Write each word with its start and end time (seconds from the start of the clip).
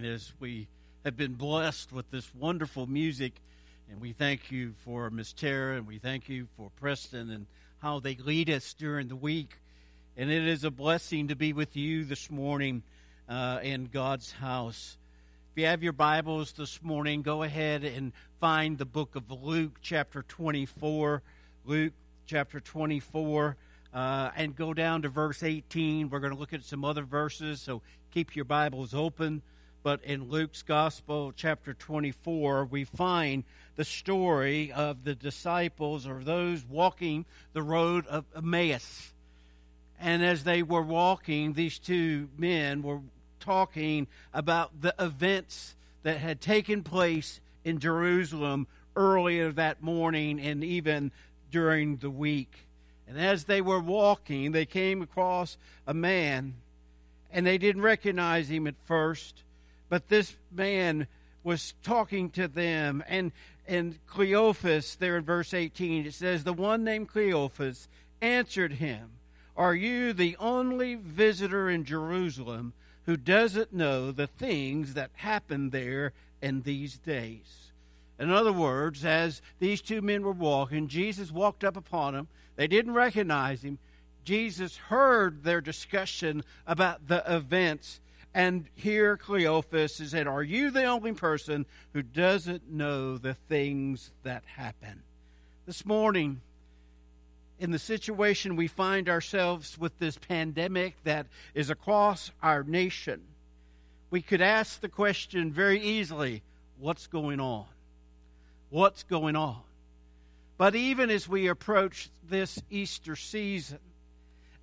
as 0.00 0.32
we 0.40 0.68
have 1.04 1.16
been 1.18 1.34
blessed 1.34 1.92
with 1.92 2.10
this 2.10 2.34
wonderful 2.34 2.86
music. 2.86 3.34
And 3.90 4.00
we 4.00 4.12
thank 4.12 4.50
you 4.50 4.72
for 4.84 5.10
Miss 5.10 5.34
Tara 5.34 5.76
and 5.76 5.86
we 5.86 5.98
thank 5.98 6.30
you 6.30 6.48
for 6.56 6.70
Preston 6.80 7.30
and 7.30 7.46
how 7.78 8.00
they 8.00 8.14
lead 8.14 8.48
us 8.48 8.72
during 8.72 9.08
the 9.08 9.16
week. 9.16 9.58
And 10.16 10.30
it 10.30 10.46
is 10.46 10.64
a 10.64 10.70
blessing 10.70 11.28
to 11.28 11.36
be 11.36 11.52
with 11.52 11.76
you 11.76 12.04
this 12.04 12.30
morning 12.30 12.82
uh, 13.28 13.60
in 13.62 13.84
God's 13.84 14.32
house. 14.32 14.96
If 15.52 15.60
you 15.60 15.66
have 15.66 15.82
your 15.82 15.92
Bibles 15.92 16.52
this 16.52 16.82
morning, 16.82 17.20
go 17.20 17.42
ahead 17.42 17.84
and 17.84 18.12
find 18.40 18.78
the 18.78 18.86
book 18.86 19.14
of 19.14 19.30
Luke, 19.30 19.78
chapter 19.82 20.22
24. 20.22 21.22
Luke, 21.66 21.92
chapter 22.24 22.60
24. 22.60 23.56
Uh, 23.92 24.30
and 24.36 24.56
go 24.56 24.72
down 24.72 25.02
to 25.02 25.10
verse 25.10 25.42
18. 25.42 26.08
We're 26.08 26.20
going 26.20 26.32
to 26.32 26.38
look 26.38 26.54
at 26.54 26.64
some 26.64 26.82
other 26.82 27.02
verses, 27.02 27.60
so 27.60 27.82
keep 28.10 28.34
your 28.34 28.46
Bibles 28.46 28.94
open. 28.94 29.42
But 29.82 30.04
in 30.04 30.30
Luke's 30.30 30.62
Gospel, 30.62 31.32
chapter 31.34 31.74
24, 31.74 32.66
we 32.66 32.84
find 32.84 33.42
the 33.74 33.84
story 33.84 34.70
of 34.70 35.02
the 35.02 35.14
disciples 35.14 36.06
or 36.06 36.22
those 36.22 36.64
walking 36.64 37.24
the 37.52 37.62
road 37.62 38.06
of 38.06 38.24
Emmaus. 38.36 39.12
And 39.98 40.24
as 40.24 40.44
they 40.44 40.62
were 40.62 40.82
walking, 40.82 41.52
these 41.52 41.78
two 41.78 42.28
men 42.38 42.82
were 42.82 43.00
talking 43.40 44.06
about 44.32 44.80
the 44.80 44.94
events 44.98 45.74
that 46.04 46.18
had 46.18 46.40
taken 46.40 46.82
place 46.82 47.40
in 47.64 47.78
Jerusalem 47.78 48.66
earlier 48.94 49.50
that 49.52 49.82
morning 49.82 50.40
and 50.40 50.62
even 50.62 51.10
during 51.50 51.96
the 51.96 52.10
week. 52.10 52.66
And 53.08 53.18
as 53.18 53.44
they 53.44 53.60
were 53.60 53.80
walking, 53.80 54.52
they 54.52 54.66
came 54.66 55.02
across 55.02 55.56
a 55.86 55.94
man, 55.94 56.54
and 57.30 57.46
they 57.46 57.58
didn't 57.58 57.82
recognize 57.82 58.48
him 58.48 58.66
at 58.66 58.74
first. 58.86 59.42
But 59.92 60.08
this 60.08 60.38
man 60.50 61.06
was 61.44 61.74
talking 61.82 62.30
to 62.30 62.48
them, 62.48 63.04
and 63.06 63.30
and 63.66 63.98
Cleophas, 64.06 64.94
there 64.94 65.18
in 65.18 65.24
verse 65.24 65.52
18, 65.52 66.06
it 66.06 66.14
says, 66.14 66.44
The 66.44 66.54
one 66.54 66.82
named 66.82 67.10
Cleophas 67.10 67.88
answered 68.22 68.72
him, 68.72 69.10
Are 69.54 69.74
you 69.74 70.14
the 70.14 70.34
only 70.38 70.94
visitor 70.94 71.68
in 71.68 71.84
Jerusalem 71.84 72.72
who 73.04 73.18
doesn't 73.18 73.74
know 73.74 74.12
the 74.12 74.28
things 74.28 74.94
that 74.94 75.10
happened 75.12 75.72
there 75.72 76.14
in 76.40 76.62
these 76.62 76.96
days? 76.96 77.72
In 78.18 78.30
other 78.30 78.50
words, 78.50 79.04
as 79.04 79.42
these 79.58 79.82
two 79.82 80.00
men 80.00 80.22
were 80.22 80.32
walking, 80.32 80.88
Jesus 80.88 81.30
walked 81.30 81.64
up 81.64 81.76
upon 81.76 82.14
them. 82.14 82.28
They 82.56 82.66
didn't 82.66 82.94
recognize 82.94 83.62
him. 83.62 83.78
Jesus 84.24 84.74
heard 84.74 85.44
their 85.44 85.60
discussion 85.60 86.44
about 86.66 87.08
the 87.08 87.22
events 87.30 88.00
and 88.34 88.66
here 88.74 89.16
Cleophas 89.16 90.00
is 90.00 90.10
said, 90.12 90.26
Are 90.26 90.42
you 90.42 90.70
the 90.70 90.84
only 90.84 91.12
person 91.12 91.66
who 91.92 92.02
doesn't 92.02 92.70
know 92.70 93.18
the 93.18 93.34
things 93.34 94.10
that 94.22 94.42
happen? 94.56 95.02
This 95.66 95.84
morning, 95.84 96.40
in 97.58 97.70
the 97.70 97.78
situation 97.78 98.56
we 98.56 98.66
find 98.66 99.08
ourselves 99.08 99.78
with 99.78 99.98
this 99.98 100.16
pandemic 100.16 100.96
that 101.04 101.26
is 101.54 101.70
across 101.70 102.30
our 102.42 102.64
nation, 102.64 103.20
we 104.10 104.22
could 104.22 104.40
ask 104.40 104.80
the 104.80 104.88
question 104.88 105.52
very 105.52 105.80
easily 105.80 106.42
what's 106.78 107.06
going 107.06 107.38
on? 107.38 107.66
What's 108.70 109.02
going 109.02 109.36
on? 109.36 109.60
But 110.56 110.74
even 110.74 111.10
as 111.10 111.28
we 111.28 111.48
approach 111.48 112.08
this 112.28 112.58
Easter 112.70 113.14
season, 113.14 113.78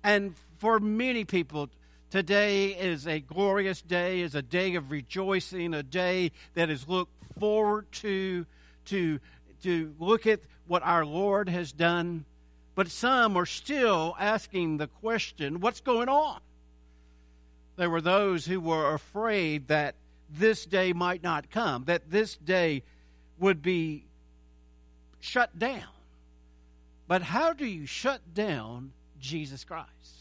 and 0.02 0.34
for 0.58 0.80
many 0.80 1.24
people, 1.24 1.68
Today 2.10 2.70
is 2.70 3.06
a 3.06 3.20
glorious 3.20 3.80
day, 3.82 4.22
is 4.22 4.34
a 4.34 4.42
day 4.42 4.74
of 4.74 4.90
rejoicing, 4.90 5.74
a 5.74 5.84
day 5.84 6.32
that 6.54 6.68
is 6.68 6.88
looked 6.88 7.12
forward 7.38 7.86
to, 7.92 8.44
to, 8.86 9.20
to 9.62 9.94
look 10.00 10.26
at 10.26 10.40
what 10.66 10.82
our 10.82 11.06
Lord 11.06 11.48
has 11.48 11.70
done. 11.70 12.24
But 12.74 12.88
some 12.88 13.36
are 13.36 13.46
still 13.46 14.16
asking 14.18 14.78
the 14.78 14.88
question, 14.88 15.60
what's 15.60 15.80
going 15.80 16.08
on? 16.08 16.40
There 17.76 17.90
were 17.90 18.00
those 18.00 18.44
who 18.44 18.58
were 18.58 18.92
afraid 18.92 19.68
that 19.68 19.94
this 20.28 20.66
day 20.66 20.92
might 20.92 21.22
not 21.22 21.48
come, 21.50 21.84
that 21.84 22.10
this 22.10 22.36
day 22.36 22.82
would 23.38 23.62
be 23.62 24.04
shut 25.20 25.56
down. 25.56 25.84
But 27.06 27.22
how 27.22 27.52
do 27.52 27.66
you 27.66 27.86
shut 27.86 28.34
down 28.34 28.92
Jesus 29.20 29.62
Christ? 29.62 30.19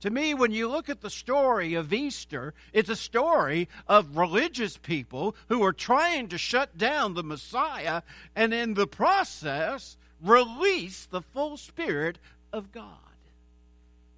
To 0.00 0.10
me, 0.10 0.32
when 0.32 0.50
you 0.50 0.68
look 0.68 0.88
at 0.88 1.02
the 1.02 1.10
story 1.10 1.74
of 1.74 1.92
Easter, 1.92 2.54
it's 2.72 2.88
a 2.88 2.96
story 2.96 3.68
of 3.86 4.16
religious 4.16 4.78
people 4.78 5.36
who 5.48 5.62
are 5.62 5.74
trying 5.74 6.28
to 6.28 6.38
shut 6.38 6.78
down 6.78 7.14
the 7.14 7.22
Messiah 7.22 8.02
and 8.34 8.54
in 8.54 8.74
the 8.74 8.86
process 8.86 9.98
release 10.22 11.06
the 11.06 11.20
full 11.20 11.56
Spirit 11.56 12.18
of 12.52 12.72
God. 12.72 12.84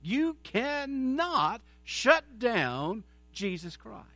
You 0.02 0.36
cannot 0.44 1.60
shut 1.84 2.38
down 2.38 3.02
Jesus 3.32 3.76
Christ. 3.76 4.06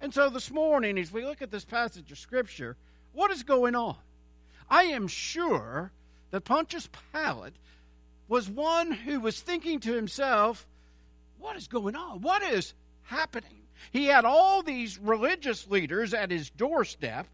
And 0.00 0.14
so 0.14 0.30
this 0.30 0.50
morning, 0.50 0.98
as 0.98 1.12
we 1.12 1.24
look 1.24 1.42
at 1.42 1.50
this 1.50 1.64
passage 1.64 2.12
of 2.12 2.18
Scripture, 2.18 2.76
what 3.12 3.30
is 3.30 3.42
going 3.42 3.74
on? 3.74 3.96
I 4.70 4.84
am 4.84 5.08
sure 5.08 5.90
that 6.30 6.42
Pontius 6.42 6.88
Pilate 7.12 7.54
was 8.28 8.48
one 8.48 8.92
who 8.92 9.20
was 9.20 9.40
thinking 9.40 9.80
to 9.80 9.94
himself, 9.94 10.66
what 11.38 11.56
is 11.56 11.68
going 11.68 11.96
on? 11.96 12.20
What 12.20 12.42
is 12.42 12.74
happening? 13.02 13.62
He 13.92 14.06
had 14.06 14.24
all 14.24 14.62
these 14.62 14.98
religious 14.98 15.68
leaders 15.68 16.12
at 16.14 16.30
his 16.30 16.50
doorstep 16.50 17.26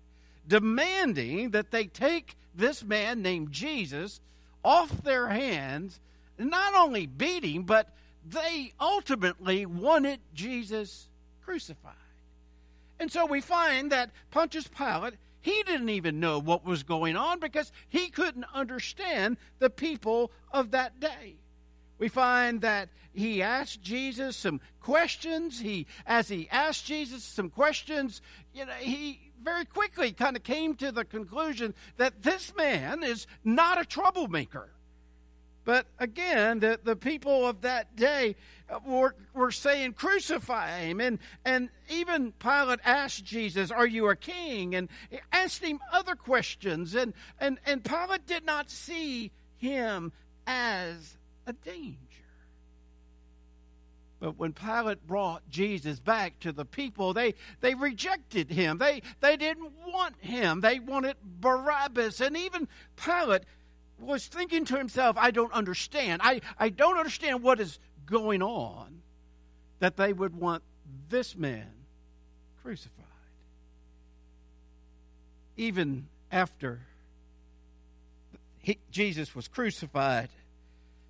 demanding 0.47 1.51
that 1.51 1.71
they 1.71 1.87
take 1.87 2.37
this 2.55 2.85
man 2.85 3.23
named 3.23 3.51
Jesus 3.53 4.21
off 4.63 5.03
their 5.03 5.29
hands, 5.29 6.01
not 6.39 6.75
only 6.75 7.07
beat 7.07 7.45
him, 7.45 7.63
but 7.65 7.89
they 8.27 8.73
ultimately 8.81 9.67
wanted 9.67 10.21
Jesus 10.35 11.09
crucified. 11.45 11.95
And 12.99 13.11
so 13.11 13.27
we 13.27 13.41
find 13.41 13.93
that 13.93 14.11
Pontius 14.31 14.69
Pilate, 14.69 15.15
he 15.41 15.63
didn't 15.65 15.91
even 15.91 16.21
know 16.21 16.39
what 16.39 16.65
was 16.65 16.83
going 16.83 17.17
on 17.17 17.41
because 17.41 17.73
he 17.89 18.09
couldn't 18.09 18.47
understand 18.55 19.37
the 19.59 19.69
people 19.71 20.31
of 20.53 20.71
that 20.71 21.01
day 21.01 21.37
we 22.05 22.09
find 22.11 22.61
that 22.61 22.91
he 23.15 23.41
asked 23.41 23.81
Jesus 23.81 24.37
some 24.37 24.61
questions. 24.83 25.59
He, 25.59 25.87
as 26.05 26.29
he 26.29 26.51
asked 26.51 26.85
Jesus 26.85 27.25
some 27.25 27.49
questions, 27.49 28.21
you 28.53 28.67
know, 28.67 28.75
he 28.75 29.33
very 29.43 29.65
quickly 29.65 30.13
kind 30.13 30.37
of 30.37 30.43
came 30.43 30.75
to 30.75 30.93
the 30.93 31.07
conclusion 31.07 31.73
that 31.97 32.23
this 32.23 32.55
man 32.59 33.03
is 33.03 33.27
not 33.43 33.81
a 33.81 33.87
troublemaker. 33.87 34.69
But 35.65 35.87
again, 35.99 36.61
the, 36.61 36.79
the 36.85 36.95
people 36.95 37.47
of 37.47 37.63
that 37.63 37.97
day 37.97 38.37
uh, 38.69 38.81
were, 38.87 39.15
were 39.33 39.51
saying, 39.51 39.95
crucify 39.95 40.81
him. 40.81 41.01
And, 41.01 41.19
and 41.47 41.71
even 41.89 42.33
Pilate 42.33 42.81
asked 42.85 43.25
Jesus, 43.25 43.71
Are 43.71 43.87
you 43.87 44.11
a 44.11 44.17
king? 44.17 44.75
And 44.75 44.91
asked 45.33 45.65
him 45.65 45.81
other 45.91 46.17
questions. 46.17 46.95
And, 46.95 47.15
and, 47.41 47.57
and 47.65 47.83
Pilate 47.83 48.27
did 48.27 48.45
not 48.45 48.71
see 48.71 49.33
him 49.57 50.13
as 50.47 51.17
a 51.47 51.53
danger. 51.53 51.99
But 54.21 54.39
when 54.39 54.53
Pilate 54.55 55.07
brought 55.07 55.43
Jesus 55.51 56.01
back 56.01 56.41
to 56.41 56.53
the 56.53 56.65
people, 56.65 57.13
they, 57.13 57.35
they 57.61 57.75
rejected 57.75 58.51
him. 58.51 58.79
They, 58.79 59.03
they 59.21 59.37
didn't 59.37 59.73
want 59.87 60.15
him. 60.19 60.63
They 60.63 60.79
wanted 60.79 61.17
Barabbas. 61.23 62.21
And 62.23 62.37
even 62.37 62.67
Pilate 62.97 63.43
was 63.99 64.27
thinking 64.27 64.65
to 64.67 64.79
himself, 64.79 65.17
I 65.19 65.31
don't 65.31 65.53
understand. 65.53 66.23
I, 66.25 66.41
I 66.59 66.71
don't 66.71 66.97
understand 66.97 67.43
what 67.43 67.61
is 67.61 67.79
going 68.07 68.41
on 68.43 69.03
that 69.81 69.97
they 69.97 70.13
would 70.13 70.35
want 70.35 70.63
this 71.09 71.37
man 71.37 71.71
crucified. 72.63 73.05
Even 75.57 76.07
after 76.33 76.81
he, 78.59 78.79
Jesus 78.91 79.35
was 79.35 79.49
crucified, 79.49 80.31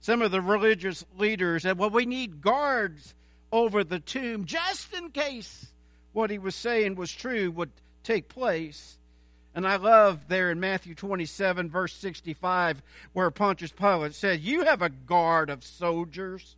some 0.05 0.21
of 0.21 0.31
the 0.31 0.43
religious 0.43 1.03
leaders 1.17 1.63
said, 1.63 1.79
well, 1.79 1.89
we 1.89 2.05
need 2.05 2.43
guards 2.43 3.15
over 3.51 3.83
the 3.83 4.01
tomb 4.01 4.45
just 4.45 4.93
in 4.93 5.09
case 5.09 5.73
what 6.13 6.29
he 6.29 6.37
was 6.37 6.55
saying 6.55 6.95
was 6.95 7.11
true 7.11 7.51
would 7.51 7.71
take 8.03 8.29
place. 8.29 8.99
And 9.55 9.67
I 9.67 9.77
love 9.77 10.29
there 10.29 10.51
in 10.51 10.61
Matthew 10.61 10.95
27, 10.95 11.71
verse 11.71 11.95
65, 11.95 12.83
where 13.15 13.31
Pontius 13.31 13.73
Pilate 13.73 14.15
said, 14.15 14.43
You 14.43 14.67
have 14.67 14.83
a 14.83 14.91
guard 14.91 15.49
of 15.49 15.65
soldiers. 15.65 16.55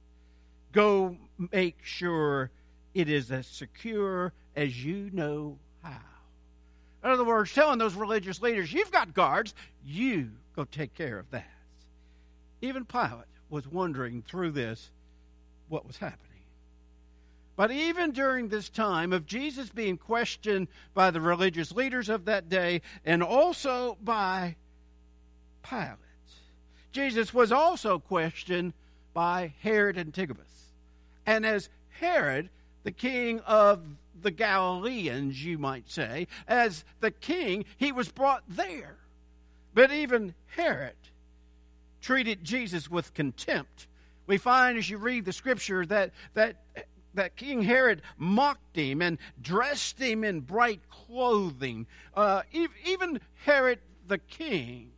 Go 0.73 1.17
make 1.53 1.77
sure 1.85 2.51
it 2.95 3.09
is 3.09 3.31
as 3.31 3.47
secure 3.47 4.33
as 4.57 4.85
you 4.85 5.09
know 5.13 5.57
how. 5.85 6.01
In 7.05 7.11
other 7.11 7.23
words, 7.23 7.55
telling 7.55 7.79
those 7.79 7.95
religious 7.95 8.43
leaders, 8.43 8.73
You've 8.73 8.91
got 8.91 9.15
guards, 9.15 9.55
you 9.85 10.33
go 10.57 10.65
take 10.65 10.95
care 10.95 11.21
of 11.21 11.31
that. 11.31 11.47
Even 12.61 12.85
Pilate 12.85 13.27
was 13.51 13.67
wondering 13.67 14.23
through 14.23 14.53
this 14.53 14.91
what 15.69 15.87
was 15.87 15.97
happening. 15.99 16.21
But 17.57 17.71
even 17.71 18.13
during 18.13 18.49
this 18.49 18.69
time 18.69 19.13
of 19.13 19.27
Jesus 19.27 19.71
being 19.71 19.97
questioned 19.97 20.69
by 20.93 21.11
the 21.11 21.21
religious 21.21 21.73
leaders 21.73 22.09
of 22.09 22.27
that 22.27 22.51
day 22.51 22.83
and 23.05 23.23
also 23.23 23.97
by 24.03 24.57
Pilate, 25.63 25.97
Jesus 26.93 27.33
was 27.33 27.53
also 27.53 27.99
questioned 27.99 28.75
by 29.15 29.55
Herod 29.63 29.97
Antipas. 29.97 30.73
And 31.25 31.47
as 31.47 31.71
Herod, 31.89 32.51
the 32.85 32.93
king 32.93 33.41
of 33.41 33.83
the 34.21 34.31
Galileans, 34.31 35.43
you 35.43 35.57
might 35.57 35.91
say, 35.91 36.27
as 36.47 36.85
the 37.01 37.11
king, 37.11 37.65
he 37.79 37.91
was 37.91 38.11
brought 38.11 38.45
there. 38.49 38.97
But 39.75 39.93
even 39.93 40.35
Herod 40.49 40.95
treated 42.07 42.45
Jesus 42.45 42.89
with 42.89 43.13
contempt. 43.15 43.89
We 44.29 44.39
find 44.39 44.79
as 44.79 44.89
you 44.89 44.97
read 44.97 45.25
the 45.25 45.33
scripture 45.33 45.85
that, 45.87 46.13
that 46.35 46.63
that 47.15 47.35
King 47.35 47.63
Herod 47.63 48.01
mocked 48.17 48.77
him 48.77 49.03
and 49.03 49.19
dressed 49.43 49.99
him 49.99 50.23
in 50.23 50.41
bright 50.41 50.81
clothing. 50.89 51.89
Uh, 52.15 52.43
even 52.85 53.19
Herod 53.45 53.81
the 54.07 54.19
king 54.19 54.93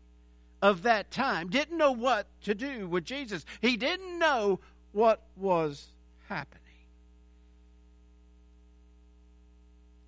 of 0.60 0.82
that 0.82 1.10
time 1.10 1.48
didn't 1.48 1.78
know 1.78 1.92
what 1.92 2.26
to 2.42 2.54
do 2.54 2.86
with 2.86 3.06
Jesus, 3.06 3.46
he 3.62 3.78
didn't 3.78 4.18
know 4.18 4.60
what 4.92 5.22
was 5.34 5.86
happening. 6.28 6.60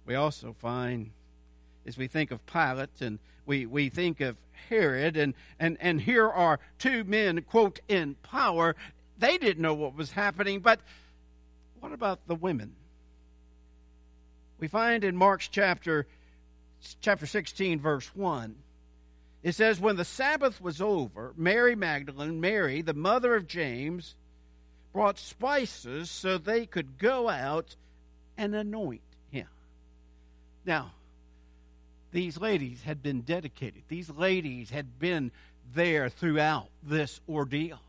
We 0.05 0.17
also 0.17 0.53
find, 0.53 1.13
as 1.91 1.99
we 1.99 2.07
think 2.07 2.31
of 2.31 2.47
Pilate 2.47 3.01
and 3.01 3.19
we, 3.47 3.67
we 3.67 3.89
think 3.89 4.21
of 4.21 4.37
Herod, 4.69 5.17
and, 5.17 5.35
and, 5.59 5.77
and 5.81 6.01
here 6.01 6.29
are 6.29 6.61
two 6.79 7.03
men, 7.03 7.43
quote, 7.43 7.81
in 7.89 8.15
power. 8.23 8.77
They 9.19 9.39
didn't 9.39 9.61
know 9.61 9.75
what 9.75 9.97
was 9.97 10.13
happening, 10.13 10.61
but 10.61 10.79
what 11.81 11.93
about 11.93 12.21
the 12.29 12.37
women? 12.37 12.77
We 14.61 14.69
find 14.69 15.03
in 15.03 15.17
Mark's 15.17 15.49
chapter 15.49 16.07
chapter 17.03 17.27
16 17.27 17.79
verse 17.81 18.07
1 18.15 18.55
it 19.43 19.55
says 19.55 19.79
when 19.79 19.97
the 19.97 20.05
sabbath 20.05 20.63
was 20.63 20.81
over 20.81 21.35
Mary 21.37 21.75
Magdalene 21.75 22.41
Mary 22.41 22.81
the 22.81 22.95
mother 22.95 23.35
of 23.35 23.47
James 23.47 24.15
brought 24.95 25.19
spices 25.19 26.11
so 26.11 26.39
they 26.39 26.65
could 26.65 26.97
go 26.97 27.29
out 27.29 27.77
and 28.39 28.55
anoint 28.55 29.03
him 29.31 29.47
now 30.65 30.93
these 32.13 32.39
ladies 32.39 32.83
had 32.83 33.03
been 33.03 33.21
dedicated 33.23 33.83
these 33.89 34.11
ladies 34.11 34.71
had 34.71 34.99
been 34.99 35.31
there 35.75 36.09
throughout 36.09 36.69
this 36.83 37.21
ordeal 37.29 37.81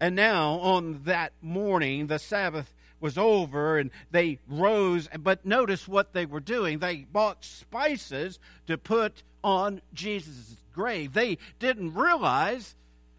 and 0.00 0.14
now 0.14 0.54
on 0.60 1.02
that 1.04 1.32
morning 1.40 2.06
the 2.06 2.18
sabbath 2.18 2.72
was 3.00 3.18
over 3.18 3.78
and 3.78 3.90
they 4.10 4.38
rose. 4.48 5.08
But 5.18 5.44
notice 5.44 5.86
what 5.86 6.12
they 6.12 6.26
were 6.26 6.40
doing. 6.40 6.78
They 6.78 7.06
bought 7.10 7.44
spices 7.44 8.38
to 8.66 8.78
put 8.78 9.22
on 9.44 9.80
Jesus' 9.92 10.56
grave. 10.74 11.12
They 11.12 11.38
didn't 11.58 11.94
realize 11.94 12.74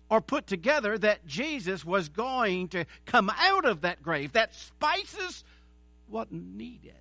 or 0.10 0.22
put 0.22 0.48
together 0.48 0.98
that 0.98 1.28
Jesus 1.28 1.84
was 1.84 2.10
going 2.10 2.70
to 2.70 2.86
come 3.06 3.30
out 3.38 3.66
of 3.66 3.82
that 3.82 4.02
grave, 4.02 4.34
that 4.34 4.56
spices 4.56 5.44
wasn't 6.10 6.56
needed. 6.56 6.94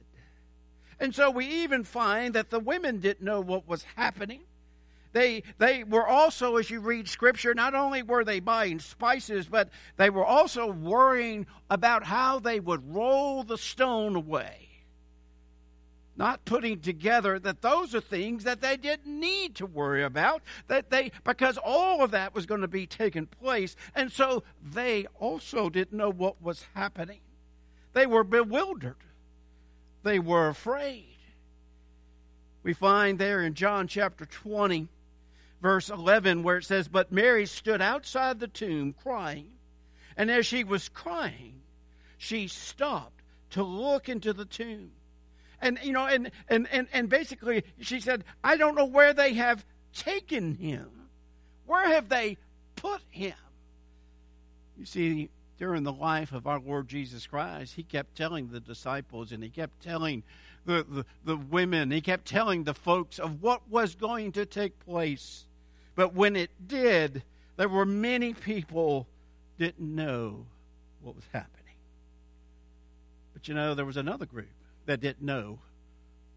And 0.98 1.14
so 1.14 1.30
we 1.30 1.46
even 1.46 1.84
find 1.84 2.34
that 2.34 2.50
the 2.50 2.60
women 2.60 3.00
didn't 3.00 3.24
know 3.24 3.40
what 3.40 3.68
was 3.68 3.84
happening. 3.96 4.42
They, 5.12 5.44
they 5.58 5.82
were 5.82 6.06
also, 6.06 6.56
as 6.56 6.68
you 6.68 6.80
read 6.80 7.08
scripture, 7.08 7.54
not 7.54 7.74
only 7.74 8.02
were 8.02 8.24
they 8.24 8.40
buying 8.40 8.80
spices, 8.80 9.46
but 9.46 9.70
they 9.96 10.10
were 10.10 10.24
also 10.24 10.70
worrying 10.70 11.46
about 11.70 12.04
how 12.04 12.38
they 12.38 12.60
would 12.60 12.94
roll 12.94 13.42
the 13.42 13.56
stone 13.56 14.14
away. 14.14 14.68
Not 16.18 16.44
putting 16.44 16.80
together 16.80 17.38
that 17.38 17.62
those 17.62 17.94
are 17.94 18.00
things 18.00 18.44
that 18.44 18.60
they 18.60 18.76
didn't 18.76 19.06
need 19.06 19.54
to 19.56 19.66
worry 19.66 20.02
about, 20.02 20.42
that 20.68 20.90
they 20.90 21.12
because 21.24 21.58
all 21.58 22.02
of 22.02 22.10
that 22.12 22.34
was 22.34 22.46
going 22.46 22.62
to 22.62 22.68
be 22.68 22.86
taking 22.86 23.26
place, 23.26 23.76
and 23.94 24.10
so 24.10 24.42
they 24.62 25.06
also 25.18 25.68
didn't 25.68 25.96
know 25.96 26.10
what 26.10 26.42
was 26.42 26.66
happening. 26.74 27.20
They 27.92 28.06
were 28.06 28.24
bewildered. 28.24 28.96
They 30.06 30.20
were 30.20 30.46
afraid. 30.46 31.18
We 32.62 32.74
find 32.74 33.18
there 33.18 33.42
in 33.42 33.54
John 33.54 33.88
chapter 33.88 34.24
20 34.24 34.86
verse 35.60 35.90
11, 35.90 36.44
where 36.44 36.58
it 36.58 36.64
says, 36.64 36.86
But 36.86 37.10
Mary 37.10 37.44
stood 37.44 37.82
outside 37.82 38.38
the 38.38 38.46
tomb 38.46 38.94
crying. 39.02 39.50
And 40.16 40.30
as 40.30 40.46
she 40.46 40.62
was 40.62 40.88
crying, 40.88 41.60
she 42.18 42.46
stopped 42.46 43.20
to 43.50 43.64
look 43.64 44.08
into 44.08 44.32
the 44.32 44.44
tomb. 44.44 44.92
And, 45.60 45.76
you 45.82 45.92
know, 45.92 46.06
and, 46.06 46.30
and, 46.48 46.68
and, 46.70 46.86
and 46.92 47.08
basically 47.08 47.64
she 47.80 47.98
said, 47.98 48.22
I 48.44 48.56
don't 48.56 48.76
know 48.76 48.84
where 48.84 49.12
they 49.12 49.34
have 49.34 49.66
taken 49.92 50.54
him. 50.54 50.88
Where 51.66 51.88
have 51.88 52.08
they 52.08 52.38
put 52.76 53.00
him? 53.10 53.34
You 54.78 54.86
see, 54.86 55.30
during 55.58 55.84
the 55.84 55.92
life 55.92 56.32
of 56.32 56.46
our 56.46 56.60
Lord 56.60 56.88
Jesus 56.88 57.26
Christ, 57.26 57.74
he 57.74 57.82
kept 57.82 58.16
telling 58.16 58.48
the 58.48 58.60
disciples 58.60 59.32
and 59.32 59.42
he 59.42 59.48
kept 59.48 59.82
telling 59.82 60.22
the, 60.64 60.84
the, 60.88 61.06
the 61.24 61.36
women, 61.36 61.90
he 61.90 62.00
kept 62.00 62.26
telling 62.26 62.64
the 62.64 62.74
folks 62.74 63.18
of 63.18 63.42
what 63.42 63.68
was 63.70 63.94
going 63.94 64.32
to 64.32 64.44
take 64.44 64.78
place. 64.80 65.46
But 65.94 66.14
when 66.14 66.36
it 66.36 66.50
did, 66.66 67.22
there 67.56 67.68
were 67.68 67.86
many 67.86 68.34
people 68.34 69.06
didn't 69.58 69.94
know 69.94 70.46
what 71.00 71.14
was 71.14 71.24
happening. 71.32 71.74
But 73.32 73.48
you 73.48 73.54
know, 73.54 73.74
there 73.74 73.84
was 73.84 73.96
another 73.96 74.26
group 74.26 74.48
that 74.86 75.00
didn't 75.00 75.22
know 75.22 75.58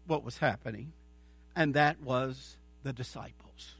what 0.06 0.24
was 0.24 0.38
happening, 0.38 0.92
and 1.54 1.74
that 1.74 2.00
was 2.00 2.56
the 2.82 2.92
disciples. 2.92 3.74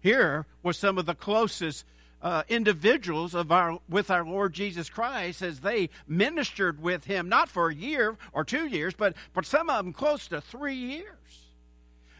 Here 0.00 0.46
were 0.62 0.72
some 0.72 0.98
of 0.98 1.06
the 1.06 1.14
closest 1.14 1.84
uh, 2.22 2.42
individuals 2.48 3.34
of 3.34 3.52
our 3.52 3.78
with 3.88 4.10
our 4.10 4.24
Lord 4.24 4.52
Jesus 4.52 4.88
Christ 4.88 5.42
as 5.42 5.60
they 5.60 5.90
ministered 6.06 6.82
with 6.82 7.04
him 7.04 7.28
not 7.28 7.48
for 7.48 7.68
a 7.68 7.74
year 7.74 8.16
or 8.32 8.44
two 8.44 8.66
years, 8.66 8.94
but 8.94 9.14
but 9.34 9.46
some 9.46 9.70
of 9.70 9.84
them 9.84 9.92
close 9.92 10.28
to 10.28 10.40
three 10.40 10.74
years. 10.74 11.14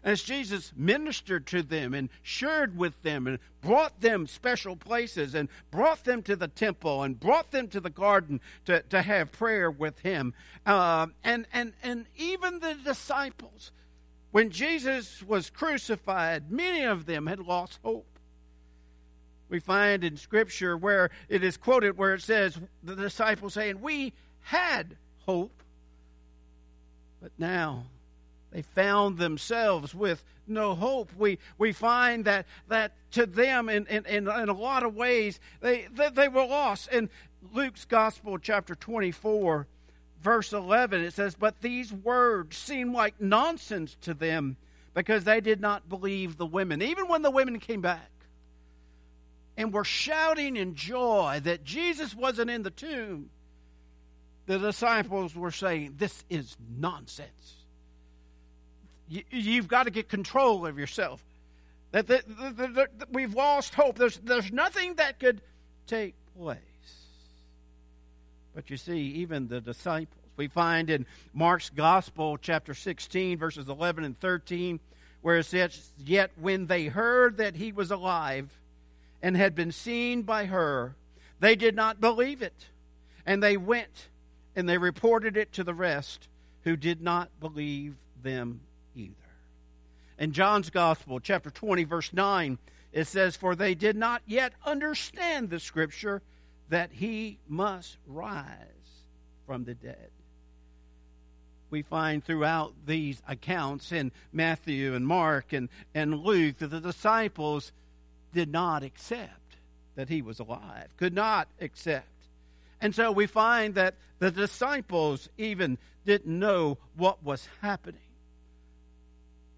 As 0.04 0.22
Jesus 0.22 0.72
ministered 0.76 1.46
to 1.48 1.62
them 1.62 1.92
and 1.92 2.08
shared 2.22 2.78
with 2.78 3.02
them 3.02 3.26
and 3.26 3.40
brought 3.60 4.00
them 4.00 4.28
special 4.28 4.76
places 4.76 5.34
and 5.34 5.48
brought 5.72 6.04
them 6.04 6.22
to 6.22 6.36
the 6.36 6.46
temple 6.46 7.02
and 7.02 7.18
brought 7.18 7.50
them 7.50 7.66
to 7.68 7.80
the 7.80 7.90
garden 7.90 8.40
to, 8.66 8.80
to 8.90 9.02
have 9.02 9.32
prayer 9.32 9.70
with 9.70 9.98
him. 9.98 10.34
Uh, 10.64 11.08
and, 11.24 11.46
and, 11.52 11.72
and 11.82 12.06
even 12.16 12.60
the 12.60 12.74
disciples, 12.74 13.72
when 14.30 14.50
Jesus 14.50 15.20
was 15.22 15.50
crucified, 15.50 16.50
many 16.50 16.84
of 16.84 17.06
them 17.06 17.26
had 17.26 17.40
lost 17.40 17.80
hope 17.82 18.17
we 19.48 19.60
find 19.60 20.04
in 20.04 20.16
Scripture 20.16 20.76
where 20.76 21.10
it 21.28 21.42
is 21.42 21.56
quoted 21.56 21.96
where 21.96 22.14
it 22.14 22.22
says, 22.22 22.58
the 22.82 22.94
disciples 22.94 23.54
saying, 23.54 23.80
We 23.80 24.12
had 24.42 24.96
hope, 25.26 25.62
but 27.22 27.32
now 27.38 27.84
they 28.50 28.62
found 28.62 29.18
themselves 29.18 29.94
with 29.94 30.22
no 30.46 30.74
hope. 30.74 31.10
We, 31.16 31.38
we 31.58 31.72
find 31.72 32.24
that, 32.24 32.46
that 32.68 32.92
to 33.12 33.26
them, 33.26 33.68
in, 33.68 33.86
in, 33.86 34.06
in, 34.06 34.28
a 34.28 34.52
lot 34.52 34.82
of 34.82 34.94
ways, 34.94 35.40
they, 35.60 35.86
they, 35.94 36.10
they 36.10 36.28
were 36.28 36.46
lost. 36.46 36.90
In 36.90 37.10
Luke's 37.52 37.84
Gospel, 37.84 38.38
chapter 38.38 38.74
24, 38.74 39.66
verse 40.22 40.52
11, 40.52 41.02
it 41.02 41.12
says, 41.12 41.34
But 41.34 41.60
these 41.60 41.92
words 41.92 42.56
seemed 42.56 42.94
like 42.94 43.20
nonsense 43.20 43.96
to 44.02 44.14
them 44.14 44.56
because 44.94 45.24
they 45.24 45.40
did 45.40 45.60
not 45.60 45.88
believe 45.88 46.36
the 46.36 46.46
women, 46.46 46.82
even 46.82 47.08
when 47.08 47.22
the 47.22 47.30
women 47.30 47.60
came 47.60 47.80
back 47.80 48.10
and 49.58 49.72
were 49.72 49.84
shouting 49.84 50.56
in 50.56 50.76
joy 50.76 51.40
that 51.42 51.64
Jesus 51.64 52.14
wasn't 52.14 52.48
in 52.48 52.62
the 52.62 52.70
tomb, 52.70 53.28
the 54.46 54.56
disciples 54.56 55.34
were 55.34 55.50
saying, 55.50 55.96
This 55.98 56.24
is 56.30 56.56
nonsense. 56.78 57.28
You, 59.08 59.56
have 59.56 59.68
got 59.68 59.84
to 59.84 59.90
get 59.90 60.08
control 60.08 60.64
of 60.64 60.78
yourself. 60.78 61.22
That 61.92 62.06
the, 62.06 62.22
the, 62.26 62.66
the, 62.66 62.88
we've 63.10 63.34
lost 63.34 63.74
hope. 63.74 63.96
There's, 63.96 64.18
there's 64.18 64.52
nothing 64.52 64.94
that 64.94 65.18
could 65.18 65.40
take 65.86 66.14
place. 66.38 66.58
But 68.54 68.70
you 68.70 68.76
see, 68.76 68.98
even 68.98 69.48
the 69.48 69.60
disciples, 69.60 70.14
we 70.36 70.46
find 70.46 70.88
in 70.88 71.04
Mark's 71.34 71.70
Gospel, 71.70 72.36
chapter 72.36 72.74
16, 72.74 73.38
verses 73.38 73.68
11 73.68 74.04
and 74.04 74.18
13, 74.20 74.78
where 75.22 75.38
it 75.38 75.46
says, 75.46 75.90
Yet 76.04 76.30
when 76.38 76.66
they 76.66 76.84
heard 76.84 77.38
that 77.38 77.56
he 77.56 77.72
was 77.72 77.90
alive, 77.90 78.50
and 79.22 79.36
had 79.36 79.54
been 79.54 79.72
seen 79.72 80.22
by 80.22 80.46
her, 80.46 80.94
they 81.40 81.56
did 81.56 81.74
not 81.74 82.00
believe 82.00 82.42
it. 82.42 82.66
And 83.26 83.42
they 83.42 83.56
went 83.56 84.08
and 84.56 84.68
they 84.68 84.78
reported 84.78 85.36
it 85.36 85.52
to 85.52 85.64
the 85.64 85.74
rest 85.74 86.28
who 86.64 86.76
did 86.76 87.00
not 87.00 87.30
believe 87.40 87.94
them 88.22 88.60
either. 88.94 89.14
In 90.18 90.32
John's 90.32 90.70
Gospel, 90.70 91.20
chapter 91.20 91.50
20, 91.50 91.84
verse 91.84 92.12
9, 92.12 92.58
it 92.92 93.06
says, 93.06 93.36
For 93.36 93.54
they 93.54 93.74
did 93.74 93.96
not 93.96 94.22
yet 94.26 94.52
understand 94.64 95.50
the 95.50 95.60
scripture 95.60 96.22
that 96.68 96.90
he 96.92 97.38
must 97.46 97.96
rise 98.06 98.46
from 99.46 99.64
the 99.64 99.74
dead. 99.74 100.10
we 101.70 101.82
find 101.82 102.24
throughout 102.24 102.72
these 102.86 103.22
accounts 103.28 103.92
in 103.92 104.10
Matthew 104.32 104.94
and 104.94 105.06
Mark 105.06 105.52
and, 105.52 105.68
and 105.94 106.20
Luke 106.20 106.58
that 106.58 106.68
the 106.68 106.80
disciples 106.80 107.72
did 108.32 108.50
not 108.50 108.82
accept 108.82 109.56
that 109.94 110.08
he 110.08 110.22
was 110.22 110.38
alive, 110.38 110.88
could 110.96 111.14
not 111.14 111.48
accept. 111.60 112.06
And 112.80 112.94
so 112.94 113.10
we 113.10 113.26
find 113.26 113.74
that 113.74 113.94
the 114.18 114.30
disciples 114.30 115.28
even 115.36 115.78
didn't 116.04 116.38
know 116.38 116.78
what 116.96 117.22
was 117.24 117.48
happening. 117.60 118.00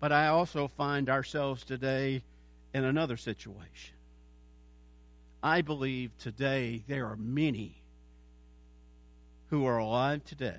But 0.01 0.13
I 0.13 0.29
also 0.29 0.69
find 0.69 1.11
ourselves 1.11 1.65
today 1.65 2.23
in 2.73 2.85
another 2.85 3.17
situation. 3.17 3.95
I 5.43 5.61
believe 5.61 6.17
today 6.19 6.83
there 6.87 7.07
are 7.07 7.17
many 7.17 7.83
who 9.49 9.67
are 9.67 9.79
alive 9.79 10.25
today 10.25 10.55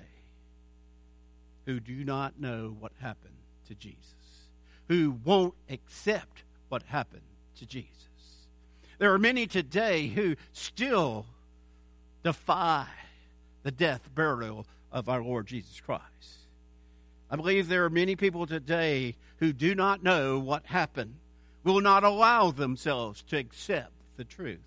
who 1.66 1.80
do 1.80 2.04
not 2.04 2.40
know 2.40 2.76
what 2.78 2.92
happened 3.00 3.34
to 3.68 3.74
Jesus, 3.74 3.96
who 4.88 5.18
won't 5.24 5.54
accept 5.70 6.42
what 6.68 6.82
happened 6.82 7.22
to 7.58 7.66
Jesus. 7.66 7.88
There 8.98 9.12
are 9.12 9.18
many 9.18 9.46
today 9.46 10.08
who 10.08 10.36
still 10.52 11.26
defy 12.22 12.86
the 13.62 13.70
death, 13.70 14.08
burial 14.14 14.66
of 14.90 15.08
our 15.08 15.22
Lord 15.22 15.46
Jesus 15.46 15.80
Christ. 15.80 16.02
I 17.30 17.36
believe 17.36 17.68
there 17.68 17.84
are 17.84 17.90
many 17.90 18.14
people 18.14 18.46
today 18.46 19.16
who 19.38 19.52
do 19.52 19.74
not 19.74 20.02
know 20.02 20.38
what 20.38 20.66
happened, 20.66 21.14
will 21.64 21.80
not 21.80 22.04
allow 22.04 22.50
themselves 22.50 23.22
to 23.30 23.38
accept 23.38 23.92
the 24.16 24.24
truth. 24.24 24.60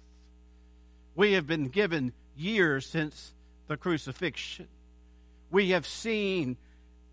We 1.16 1.34
have 1.34 1.48
been 1.48 1.70
given 1.70 2.12
years 2.36 2.86
since 2.86 3.34
the 3.68 3.78
crucifixion. 3.78 4.68
We 5.52 5.70
have 5.70 5.86
seen 5.86 6.58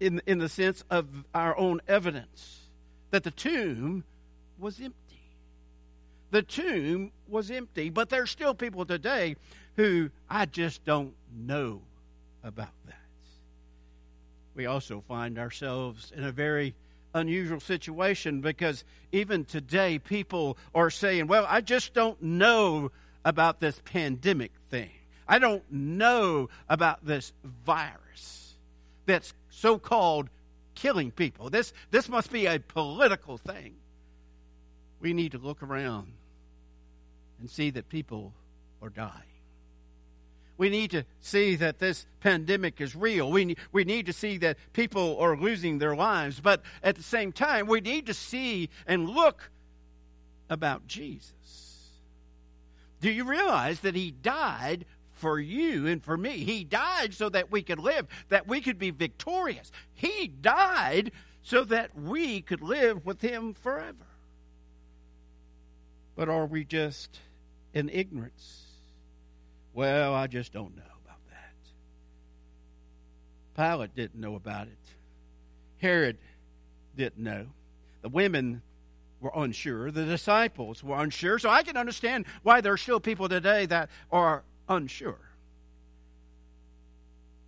in, 0.01 0.21
in 0.27 0.39
the 0.39 0.49
sense 0.49 0.85
of 0.91 1.07
our 1.35 1.57
own 1.57 1.81
evidence 1.87 2.61
that 3.11 3.23
the 3.23 3.31
tomb 3.31 4.05
was 4.59 4.81
empty. 4.81 5.02
The 6.33 6.43
tomb 6.43 7.13
was 7.29 7.51
empty, 7.51 7.91
but 7.91 8.09
there's 8.09 8.31
still 8.31 8.55
people 8.55 8.87
today 8.87 9.37
who 9.77 10.11
I 10.31 10.47
just 10.47 10.83
don't 10.83 11.13
know 11.31 11.83
about 12.43 12.73
that. 12.87 12.97
We 14.55 14.65
also 14.65 15.05
find 15.07 15.39
ourselves 15.39 16.11
in 16.17 16.25
a 16.25 16.33
very 16.33 16.75
unusual 17.15 17.61
situation 17.61 18.41
because 18.41 18.83
even 19.13 19.45
today 19.45 19.99
people 19.99 20.57
are 20.75 20.89
saying, 20.89 21.27
well, 21.27 21.47
I 21.47 21.61
just 21.61 21.93
don't 21.93 22.21
know 22.23 22.91
about 23.27 23.61
this 23.61 23.83
pandemic 23.85 24.53
thing. 24.71 24.91
I 25.29 25.39
don't 25.39 25.71
know 25.71 26.49
about 26.67 27.05
this 27.05 27.35
virus 27.45 28.55
that's 29.05 29.35
so 29.51 29.79
called 29.79 30.31
killing 30.75 31.11
people. 31.11 31.51
This, 31.51 31.75
this 31.91 32.09
must 32.09 32.33
be 32.33 32.47
a 32.47 32.59
political 32.59 33.37
thing. 33.37 33.75
We 34.99 35.13
need 35.13 35.33
to 35.33 35.39
look 35.39 35.63
around 35.63 36.15
and 37.43 37.51
see 37.51 37.71
that 37.71 37.89
people 37.89 38.33
are 38.81 38.89
dying. 38.89 39.11
We 40.57 40.71
need 40.71 40.93
to 40.93 41.05
see 41.21 41.57
that 41.57 41.81
this 41.81 42.07
pandemic 42.21 42.81
is 42.81 42.95
real. 42.95 43.31
We, 43.31 43.57
we 43.73 43.85
need 43.85 44.07
to 44.07 44.13
see 44.13 44.39
that 44.39 44.57
people 44.73 45.19
are 45.19 45.37
losing 45.37 45.79
their 45.79 45.97
lives. 45.97 46.41
But 46.41 46.63
at 46.83 46.95
the 46.95 47.03
same 47.03 47.33
time, 47.33 47.67
we 47.67 47.81
need 47.81 48.07
to 48.07 48.15
see 48.15 48.71
and 48.87 49.09
look 49.09 49.51
about 50.49 50.87
Jesus. 50.87 51.91
Do 53.01 53.11
you 53.11 53.25
realize 53.25 53.81
that 53.81 53.97
he 53.97 54.13
died 54.13 54.85
for 55.23 55.39
you 55.39 55.87
and 55.87 56.03
for 56.03 56.17
me. 56.17 56.39
He 56.39 56.65
died 56.65 57.15
so 57.15 57.29
that 57.29 57.53
we 57.53 57.63
could 57.63 57.79
live, 57.79 58.09
that 58.29 58.49
we 58.49 58.61
could 58.61 58.77
be 58.77 58.91
victorious. 58.91 59.71
He 59.95 60.27
died 60.27 61.13
so 61.45 61.63
that 61.63 61.97
we 61.97 62.41
could 62.41 62.61
live 62.61 63.07
with 63.07 63.21
Him 63.21 63.55
forever. 63.55 64.05
But 66.17 66.29
are 66.29 66.47
we 66.47 66.65
just 66.65 67.21
in 67.75 67.89
ignorance? 67.89 68.63
Well, 69.75 70.15
I 70.15 70.27
just 70.27 70.53
don't 70.53 70.77
know 70.77 70.83
about 71.05 71.19
that. 71.31 71.55
Pilate 73.57 73.95
didn't 73.95 74.21
know 74.21 74.35
about 74.35 74.67
it. 74.67 74.79
Herod 75.79 76.19
didn't 76.97 77.23
know. 77.23 77.47
The 78.03 78.09
women 78.09 78.63
were 79.21 79.33
unsure. 79.35 79.91
The 79.91 80.05
disciples 80.05 80.83
were 80.83 81.01
unsure. 81.01 81.39
So 81.39 81.49
I 81.49 81.63
can 81.63 81.77
understand 81.77 82.27
why 82.43 82.61
there 82.61 82.73
are 82.73 82.79
still 82.79 83.01
people 83.01 83.29
today 83.29 83.67
that 83.67 83.89
are 84.11 84.43
unsure. 84.69 85.21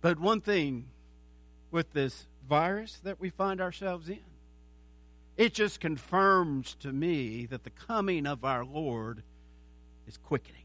But 0.01 0.19
one 0.19 0.41
thing 0.41 0.85
with 1.71 1.91
this 1.93 2.27
virus 2.47 2.99
that 3.03 3.19
we 3.19 3.29
find 3.29 3.59
ourselves 3.59 4.07
in, 4.07 4.19
it 5.35 5.53
just 5.53 5.79
confirms 5.79 6.75
to 6.81 6.93
me 6.93 7.45
that 7.47 7.63
the 7.63 7.69
coming 7.69 8.25
of 8.25 8.45
our 8.45 8.63
Lord 8.63 9.23
is 10.07 10.17
quickening. 10.17 10.61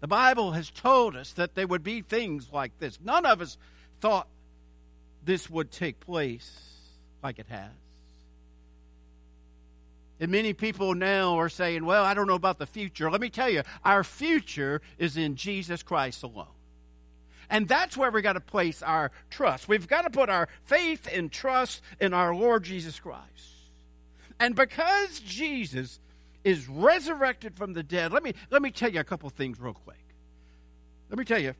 The 0.00 0.08
Bible 0.08 0.52
has 0.52 0.70
told 0.70 1.16
us 1.16 1.32
that 1.32 1.54
there 1.54 1.66
would 1.66 1.82
be 1.82 2.02
things 2.02 2.48
like 2.52 2.78
this. 2.78 2.98
None 3.02 3.24
of 3.24 3.40
us 3.40 3.56
thought 4.00 4.28
this 5.24 5.48
would 5.48 5.70
take 5.70 6.00
place 6.00 6.50
like 7.22 7.38
it 7.38 7.46
has. 7.48 7.70
And 10.20 10.30
many 10.30 10.52
people 10.52 10.94
now 10.94 11.38
are 11.38 11.48
saying, 11.48 11.84
well, 11.84 12.04
I 12.04 12.14
don't 12.14 12.26
know 12.26 12.34
about 12.34 12.58
the 12.58 12.66
future. 12.66 13.10
Let 13.10 13.20
me 13.20 13.30
tell 13.30 13.48
you, 13.48 13.62
our 13.84 14.04
future 14.04 14.80
is 14.98 15.16
in 15.16 15.36
Jesus 15.36 15.82
Christ 15.82 16.22
alone. 16.22 16.46
And 17.50 17.68
that's 17.68 17.96
where 17.96 18.10
we've 18.10 18.22
got 18.22 18.34
to 18.34 18.40
place 18.40 18.82
our 18.82 19.10
trust. 19.30 19.68
We've 19.68 19.88
got 19.88 20.02
to 20.02 20.10
put 20.10 20.28
our 20.28 20.48
faith 20.64 21.08
and 21.12 21.30
trust 21.30 21.82
in 22.00 22.14
our 22.14 22.34
Lord 22.34 22.62
Jesus 22.62 22.98
Christ. 22.98 23.22
And 24.40 24.54
because 24.54 25.20
Jesus 25.20 25.98
is 26.44 26.68
resurrected 26.68 27.56
from 27.56 27.72
the 27.72 27.82
dead, 27.82 28.12
let 28.12 28.22
me, 28.22 28.34
let 28.50 28.62
me 28.62 28.70
tell 28.70 28.90
you 28.90 29.00
a 29.00 29.04
couple 29.04 29.28
things 29.30 29.58
real 29.58 29.74
quick. 29.74 30.04
Let 31.10 31.18
me 31.18 31.24
tell 31.24 31.40
you, 31.40 31.54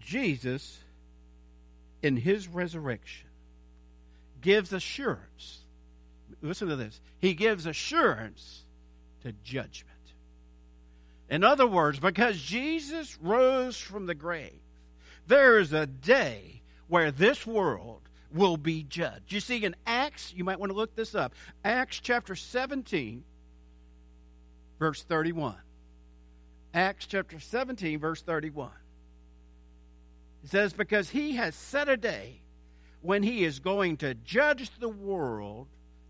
Jesus, 0.00 0.78
in 2.02 2.16
his 2.16 2.48
resurrection, 2.48 3.28
gives 4.40 4.72
assurance 4.72 5.60
listen 6.42 6.68
to 6.68 6.76
this. 6.76 7.00
He 7.18 7.34
gives 7.34 7.66
assurance 7.66 8.64
to 9.22 9.32
judgment. 9.44 9.92
In 11.28 11.42
other 11.42 11.66
words, 11.66 11.98
because 11.98 12.40
Jesus 12.40 13.18
rose 13.20 13.76
from 13.76 14.06
the 14.06 14.14
grave, 14.14 14.60
there 15.26 15.58
is 15.58 15.72
a 15.72 15.86
day 15.86 16.62
where 16.88 17.10
this 17.10 17.46
world 17.46 18.02
will 18.32 18.56
be 18.56 18.84
judged. 18.84 19.32
You 19.32 19.40
see, 19.40 19.64
in 19.64 19.74
Acts, 19.86 20.32
you 20.36 20.44
might 20.44 20.60
want 20.60 20.70
to 20.70 20.76
look 20.76 20.94
this 20.94 21.14
up. 21.14 21.34
Acts 21.64 21.98
chapter 22.00 22.36
17, 22.36 23.24
verse 24.78 25.02
31. 25.02 25.56
Acts 26.74 27.06
chapter 27.06 27.40
17, 27.40 27.98
verse 27.98 28.22
31. 28.22 28.70
It 30.44 30.50
says, 30.50 30.72
Because 30.72 31.10
he 31.10 31.36
has 31.36 31.54
set 31.54 31.88
a 31.88 31.96
day 31.96 32.40
when 33.00 33.22
he 33.22 33.44
is 33.44 33.58
going 33.58 33.96
to 33.98 34.14
judge 34.14 34.70
the 34.78 34.88
world 34.88 35.68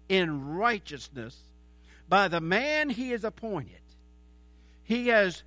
in 0.09 0.55
righteousness 0.55 1.37
by 2.09 2.29
the 2.29 2.41
man 2.41 2.89
he 2.89 3.11
has 3.11 3.25
appointed. 3.25 3.81
He 4.85 5.09
has 5.09 5.43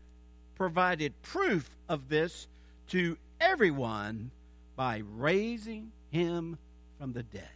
provided 0.55 1.21
proof 1.21 1.69
of 1.87 2.09
this 2.09 2.47
to 2.89 3.17
everyone 3.39 4.31
by 4.75 5.01
raising 5.15 5.91
him 6.11 6.57
from 6.97 7.13
the 7.13 7.23
dead. 7.23 7.47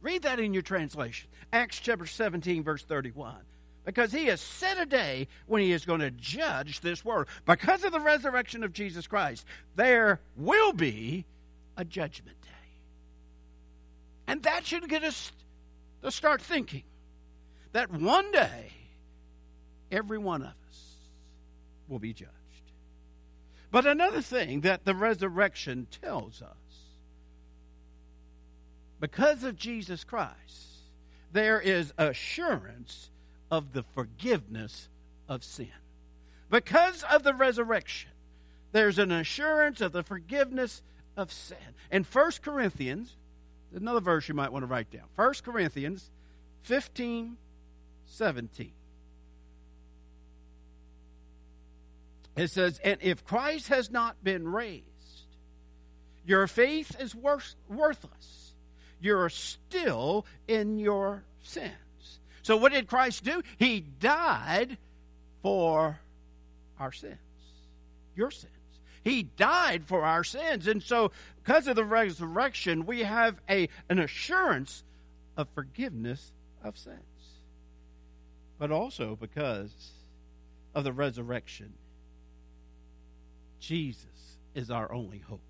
Read 0.00 0.22
that 0.22 0.40
in 0.40 0.52
your 0.52 0.62
translation. 0.62 1.30
Acts 1.52 1.80
chapter 1.80 2.06
17, 2.06 2.62
verse 2.62 2.82
31. 2.82 3.36
Because 3.84 4.12
he 4.12 4.26
has 4.26 4.40
set 4.40 4.78
a 4.78 4.86
day 4.86 5.28
when 5.46 5.60
he 5.60 5.72
is 5.72 5.84
going 5.84 6.00
to 6.00 6.10
judge 6.10 6.80
this 6.80 7.04
world. 7.04 7.26
Because 7.46 7.84
of 7.84 7.92
the 7.92 8.00
resurrection 8.00 8.64
of 8.64 8.72
Jesus 8.72 9.06
Christ, 9.06 9.44
there 9.76 10.20
will 10.36 10.72
be 10.72 11.26
a 11.76 11.84
judgment 11.84 12.40
day. 12.42 12.48
And 14.26 14.42
that 14.44 14.64
should 14.64 14.88
get 14.88 15.04
us 15.04 15.32
to 16.02 16.10
start 16.10 16.40
thinking 16.40 16.84
that 17.72 17.92
one 17.92 18.30
day 18.32 18.72
every 19.90 20.18
one 20.18 20.42
of 20.42 20.48
us 20.48 20.84
will 21.88 21.98
be 21.98 22.14
judged. 22.14 22.30
But 23.70 23.86
another 23.86 24.22
thing 24.22 24.62
that 24.62 24.84
the 24.84 24.94
resurrection 24.94 25.88
tells 26.00 26.40
us 26.40 26.54
because 29.00 29.44
of 29.44 29.56
Jesus 29.56 30.04
Christ, 30.04 30.32
there 31.32 31.60
is 31.60 31.92
assurance 31.98 33.10
of 33.50 33.72
the 33.72 33.82
forgiveness 33.82 34.88
of 35.28 35.44
sin. 35.44 35.68
Because 36.50 37.02
of 37.04 37.22
the 37.22 37.34
resurrection, 37.34 38.10
there's 38.72 38.98
an 38.98 39.12
assurance 39.12 39.80
of 39.80 39.92
the 39.92 40.02
forgiveness 40.02 40.82
of 41.16 41.32
sin. 41.32 41.56
And 41.90 42.04
1 42.06 42.30
Corinthians 42.42 43.16
another 43.74 44.00
verse 44.00 44.28
you 44.28 44.34
might 44.34 44.52
want 44.52 44.62
to 44.62 44.66
write 44.66 44.90
down 44.90 45.04
1 45.16 45.34
Corinthians 45.44 46.10
15 46.62 47.36
17. 48.06 48.70
It 52.36 52.50
says, 52.50 52.78
And 52.82 52.98
if 53.00 53.24
Christ 53.24 53.68
has 53.68 53.90
not 53.90 54.22
been 54.22 54.46
raised, 54.46 54.84
your 56.26 56.46
faith 56.46 56.94
is 57.00 57.14
worth, 57.14 57.54
worthless. 57.68 58.54
You're 59.00 59.28
still 59.28 60.26
in 60.48 60.78
your 60.78 61.22
sins. 61.42 61.72
So, 62.44 62.58
what 62.58 62.72
did 62.72 62.86
Christ 62.86 63.24
do? 63.24 63.42
He 63.56 63.80
died 63.80 64.76
for 65.42 65.98
our 66.78 66.92
sins, 66.92 67.16
your 68.14 68.30
sins. 68.30 68.52
He 69.02 69.22
died 69.22 69.84
for 69.86 70.02
our 70.04 70.22
sins. 70.24 70.66
And 70.66 70.82
so, 70.82 71.10
because 71.42 71.66
of 71.66 71.76
the 71.76 71.84
resurrection, 71.84 72.84
we 72.84 73.00
have 73.00 73.40
a, 73.48 73.70
an 73.88 73.98
assurance 73.98 74.84
of 75.38 75.48
forgiveness 75.54 76.32
of 76.62 76.76
sins. 76.76 76.98
But 78.58 78.70
also 78.70 79.16
because 79.16 79.72
of 80.74 80.84
the 80.84 80.92
resurrection, 80.92 81.72
Jesus 83.58 84.36
is 84.54 84.70
our 84.70 84.92
only 84.92 85.18
hope. 85.18 85.40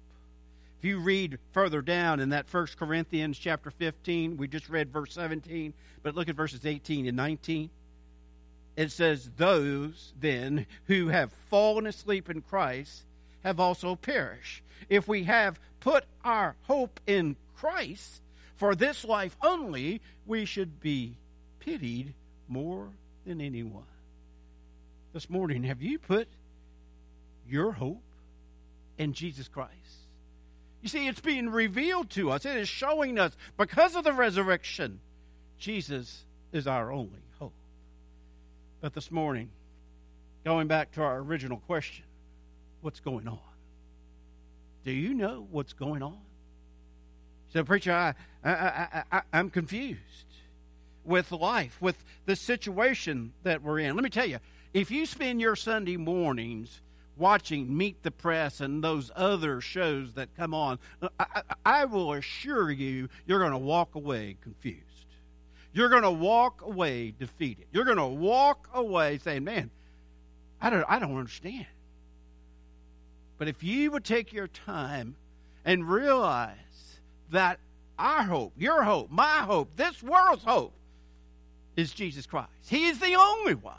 If 0.84 0.88
you 0.88 0.98
read 0.98 1.38
further 1.52 1.80
down 1.80 2.20
in 2.20 2.28
that 2.28 2.46
First 2.46 2.76
Corinthians 2.76 3.38
chapter 3.38 3.70
15, 3.70 4.36
we 4.36 4.46
just 4.46 4.68
read 4.68 4.92
verse 4.92 5.14
17, 5.14 5.72
but 6.02 6.14
look 6.14 6.28
at 6.28 6.36
verses 6.36 6.66
18 6.66 7.06
and 7.06 7.16
19. 7.16 7.70
It 8.76 8.92
says, 8.92 9.30
Those 9.38 10.12
then 10.20 10.66
who 10.84 11.08
have 11.08 11.32
fallen 11.48 11.86
asleep 11.86 12.28
in 12.28 12.42
Christ 12.42 13.04
have 13.44 13.58
also 13.58 13.96
perished. 13.96 14.62
If 14.90 15.08
we 15.08 15.24
have 15.24 15.58
put 15.80 16.04
our 16.22 16.54
hope 16.64 17.00
in 17.06 17.36
Christ 17.56 18.20
for 18.56 18.74
this 18.74 19.06
life 19.06 19.38
only, 19.42 20.02
we 20.26 20.44
should 20.44 20.80
be 20.80 21.16
pitied 21.60 22.12
more 22.46 22.90
than 23.24 23.40
anyone. 23.40 23.86
This 25.14 25.30
morning, 25.30 25.62
have 25.62 25.80
you 25.80 25.98
put 25.98 26.28
your 27.48 27.72
hope 27.72 28.02
in 28.98 29.14
Jesus 29.14 29.48
Christ? 29.48 30.03
You 30.84 30.90
see, 30.90 31.08
it's 31.08 31.20
being 31.22 31.48
revealed 31.48 32.10
to 32.10 32.30
us. 32.30 32.44
It 32.44 32.58
is 32.58 32.68
showing 32.68 33.18
us 33.18 33.34
because 33.56 33.96
of 33.96 34.04
the 34.04 34.12
resurrection, 34.12 35.00
Jesus 35.58 36.24
is 36.52 36.66
our 36.66 36.92
only 36.92 37.22
hope. 37.38 37.54
But 38.82 38.92
this 38.92 39.10
morning, 39.10 39.48
going 40.44 40.68
back 40.68 40.92
to 40.92 41.02
our 41.02 41.20
original 41.20 41.56
question, 41.56 42.04
what's 42.82 43.00
going 43.00 43.26
on? 43.26 43.38
Do 44.84 44.92
you 44.92 45.14
know 45.14 45.46
what's 45.50 45.72
going 45.72 46.02
on? 46.02 46.18
So, 47.54 47.64
preacher, 47.64 47.92
I, 47.92 48.14
I, 48.44 48.52
I, 48.52 49.02
I, 49.10 49.22
I'm 49.32 49.48
confused 49.48 50.00
with 51.02 51.32
life, 51.32 51.78
with 51.80 51.96
the 52.26 52.36
situation 52.36 53.32
that 53.42 53.62
we're 53.62 53.78
in. 53.78 53.94
Let 53.96 54.04
me 54.04 54.10
tell 54.10 54.26
you, 54.26 54.36
if 54.74 54.90
you 54.90 55.06
spend 55.06 55.40
your 55.40 55.56
Sunday 55.56 55.96
mornings 55.96 56.82
watching 57.16 57.76
Meet 57.76 58.02
the 58.02 58.10
Press 58.10 58.60
and 58.60 58.82
those 58.82 59.10
other 59.14 59.60
shows 59.60 60.14
that 60.14 60.34
come 60.36 60.54
on, 60.54 60.78
uh, 61.02 61.08
I, 61.18 61.26
I, 61.34 61.42
I 61.64 61.84
will 61.84 62.12
assure 62.12 62.70
you, 62.70 63.08
you're 63.26 63.38
going 63.38 63.52
to 63.52 63.58
walk 63.58 63.94
away 63.94 64.36
confused. 64.42 64.80
You're 65.72 65.88
going 65.88 66.02
to 66.02 66.10
walk 66.10 66.62
away 66.62 67.14
defeated. 67.18 67.66
You're 67.72 67.84
going 67.84 67.96
to 67.96 68.06
walk 68.06 68.68
away 68.72 69.18
saying, 69.18 69.42
"Man, 69.42 69.70
I 70.60 70.70
don't, 70.70 70.84
I 70.88 70.98
don't 71.00 71.16
understand." 71.16 71.66
But 73.38 73.48
if 73.48 73.62
you 73.64 73.90
would 73.90 74.04
take 74.04 74.32
your 74.32 74.46
time 74.46 75.16
and 75.64 75.88
realize 75.88 76.54
that 77.30 77.58
our 77.98 78.22
hope, 78.22 78.52
your 78.56 78.84
hope, 78.84 79.10
my 79.10 79.38
hope, 79.38 79.76
this 79.76 80.02
world's 80.02 80.44
hope 80.44 80.72
is 81.76 81.92
Jesus 81.92 82.26
Christ. 82.26 82.50
He 82.68 82.86
is 82.86 83.00
the 83.00 83.16
only 83.16 83.54
one. 83.54 83.74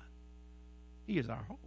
He 1.08 1.18
is 1.18 1.30
our 1.30 1.44
hope. 1.48 1.60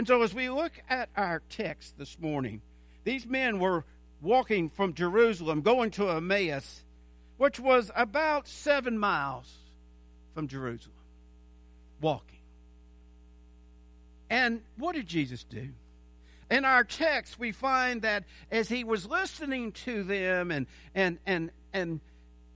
And 0.00 0.08
so, 0.08 0.22
as 0.22 0.32
we 0.32 0.48
look 0.48 0.72
at 0.88 1.10
our 1.14 1.42
text 1.50 1.98
this 1.98 2.18
morning, 2.18 2.62
these 3.04 3.26
men 3.26 3.58
were 3.58 3.84
walking 4.22 4.70
from 4.70 4.94
Jerusalem, 4.94 5.60
going 5.60 5.90
to 5.90 6.08
Emmaus, 6.08 6.82
which 7.36 7.60
was 7.60 7.90
about 7.94 8.48
seven 8.48 8.96
miles 8.96 9.54
from 10.32 10.48
Jerusalem, 10.48 10.96
walking. 12.00 12.38
And 14.30 14.62
what 14.78 14.94
did 14.94 15.06
Jesus 15.06 15.44
do? 15.44 15.68
In 16.50 16.64
our 16.64 16.82
text, 16.82 17.38
we 17.38 17.52
find 17.52 18.00
that 18.00 18.24
as 18.50 18.70
he 18.70 18.84
was 18.84 19.04
listening 19.06 19.72
to 19.84 20.02
them, 20.02 20.50
and 20.50 20.66
and 20.94 21.18
and 21.26 21.50
and 21.74 22.00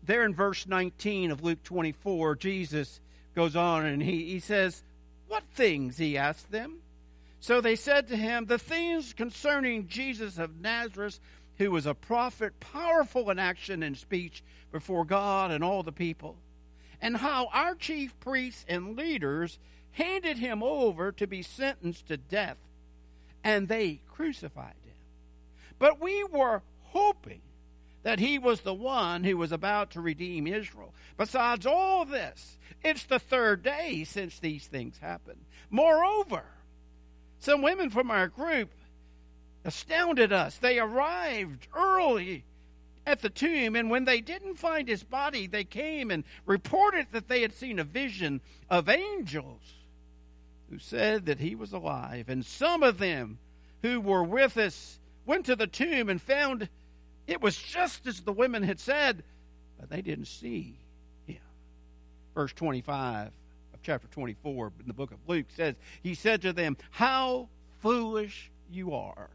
there 0.02 0.24
in 0.24 0.34
verse 0.34 0.66
19 0.66 1.30
of 1.30 1.44
Luke 1.44 1.62
24, 1.62 2.36
Jesus 2.36 3.02
goes 3.34 3.54
on 3.54 3.84
and 3.84 4.02
he, 4.02 4.24
he 4.30 4.40
says, 4.40 4.82
What 5.28 5.42
things? 5.52 5.98
he 5.98 6.16
asked 6.16 6.50
them. 6.50 6.78
So 7.44 7.60
they 7.60 7.76
said 7.76 8.08
to 8.08 8.16
him, 8.16 8.46
The 8.46 8.58
things 8.58 9.12
concerning 9.12 9.86
Jesus 9.86 10.38
of 10.38 10.62
Nazareth, 10.62 11.20
who 11.58 11.70
was 11.72 11.84
a 11.84 11.92
prophet, 11.92 12.58
powerful 12.58 13.28
in 13.28 13.38
action 13.38 13.82
and 13.82 13.98
speech 13.98 14.42
before 14.72 15.04
God 15.04 15.50
and 15.50 15.62
all 15.62 15.82
the 15.82 15.92
people, 15.92 16.36
and 17.02 17.18
how 17.18 17.50
our 17.52 17.74
chief 17.74 18.18
priests 18.18 18.64
and 18.66 18.96
leaders 18.96 19.58
handed 19.92 20.38
him 20.38 20.62
over 20.62 21.12
to 21.12 21.26
be 21.26 21.42
sentenced 21.42 22.06
to 22.06 22.16
death, 22.16 22.56
and 23.44 23.68
they 23.68 24.00
crucified 24.08 24.76
him. 24.82 24.96
But 25.78 26.00
we 26.00 26.24
were 26.24 26.62
hoping 26.84 27.42
that 28.04 28.20
he 28.20 28.38
was 28.38 28.62
the 28.62 28.72
one 28.72 29.22
who 29.22 29.36
was 29.36 29.52
about 29.52 29.90
to 29.90 30.00
redeem 30.00 30.46
Israel. 30.46 30.94
Besides 31.18 31.66
all 31.66 32.06
this, 32.06 32.56
it's 32.82 33.04
the 33.04 33.18
third 33.18 33.62
day 33.62 34.04
since 34.04 34.38
these 34.38 34.66
things 34.66 34.96
happened. 34.96 35.44
Moreover, 35.68 36.44
some 37.44 37.62
women 37.62 37.90
from 37.90 38.10
our 38.10 38.28
group 38.28 38.70
astounded 39.64 40.32
us. 40.32 40.56
They 40.56 40.78
arrived 40.78 41.68
early 41.74 42.44
at 43.06 43.20
the 43.20 43.28
tomb, 43.28 43.76
and 43.76 43.90
when 43.90 44.04
they 44.04 44.20
didn't 44.20 44.56
find 44.56 44.88
his 44.88 45.02
body, 45.02 45.46
they 45.46 45.64
came 45.64 46.10
and 46.10 46.24
reported 46.46 47.08
that 47.12 47.28
they 47.28 47.42
had 47.42 47.52
seen 47.52 47.78
a 47.78 47.84
vision 47.84 48.40
of 48.70 48.88
angels 48.88 49.60
who 50.70 50.78
said 50.78 51.26
that 51.26 51.38
he 51.38 51.54
was 51.54 51.72
alive. 51.72 52.28
And 52.28 52.44
some 52.44 52.82
of 52.82 52.98
them 52.98 53.38
who 53.82 54.00
were 54.00 54.24
with 54.24 54.56
us 54.56 54.98
went 55.26 55.46
to 55.46 55.56
the 55.56 55.66
tomb 55.66 56.08
and 56.08 56.20
found 56.20 56.68
it 57.26 57.42
was 57.42 57.56
just 57.56 58.06
as 58.06 58.20
the 58.20 58.32
women 58.32 58.62
had 58.62 58.80
said, 58.80 59.22
but 59.78 59.90
they 59.90 60.02
didn't 60.02 60.26
see 60.28 60.78
him. 61.26 61.36
Verse 62.34 62.52
25 62.52 63.30
chapter 63.84 64.08
24 64.08 64.72
in 64.80 64.86
the 64.88 64.94
book 64.94 65.12
of 65.12 65.18
Luke 65.28 65.46
says, 65.54 65.74
He 66.02 66.14
said 66.14 66.42
to 66.42 66.52
them, 66.52 66.76
How 66.90 67.48
foolish 67.80 68.50
you 68.70 68.94
are, 68.94 69.28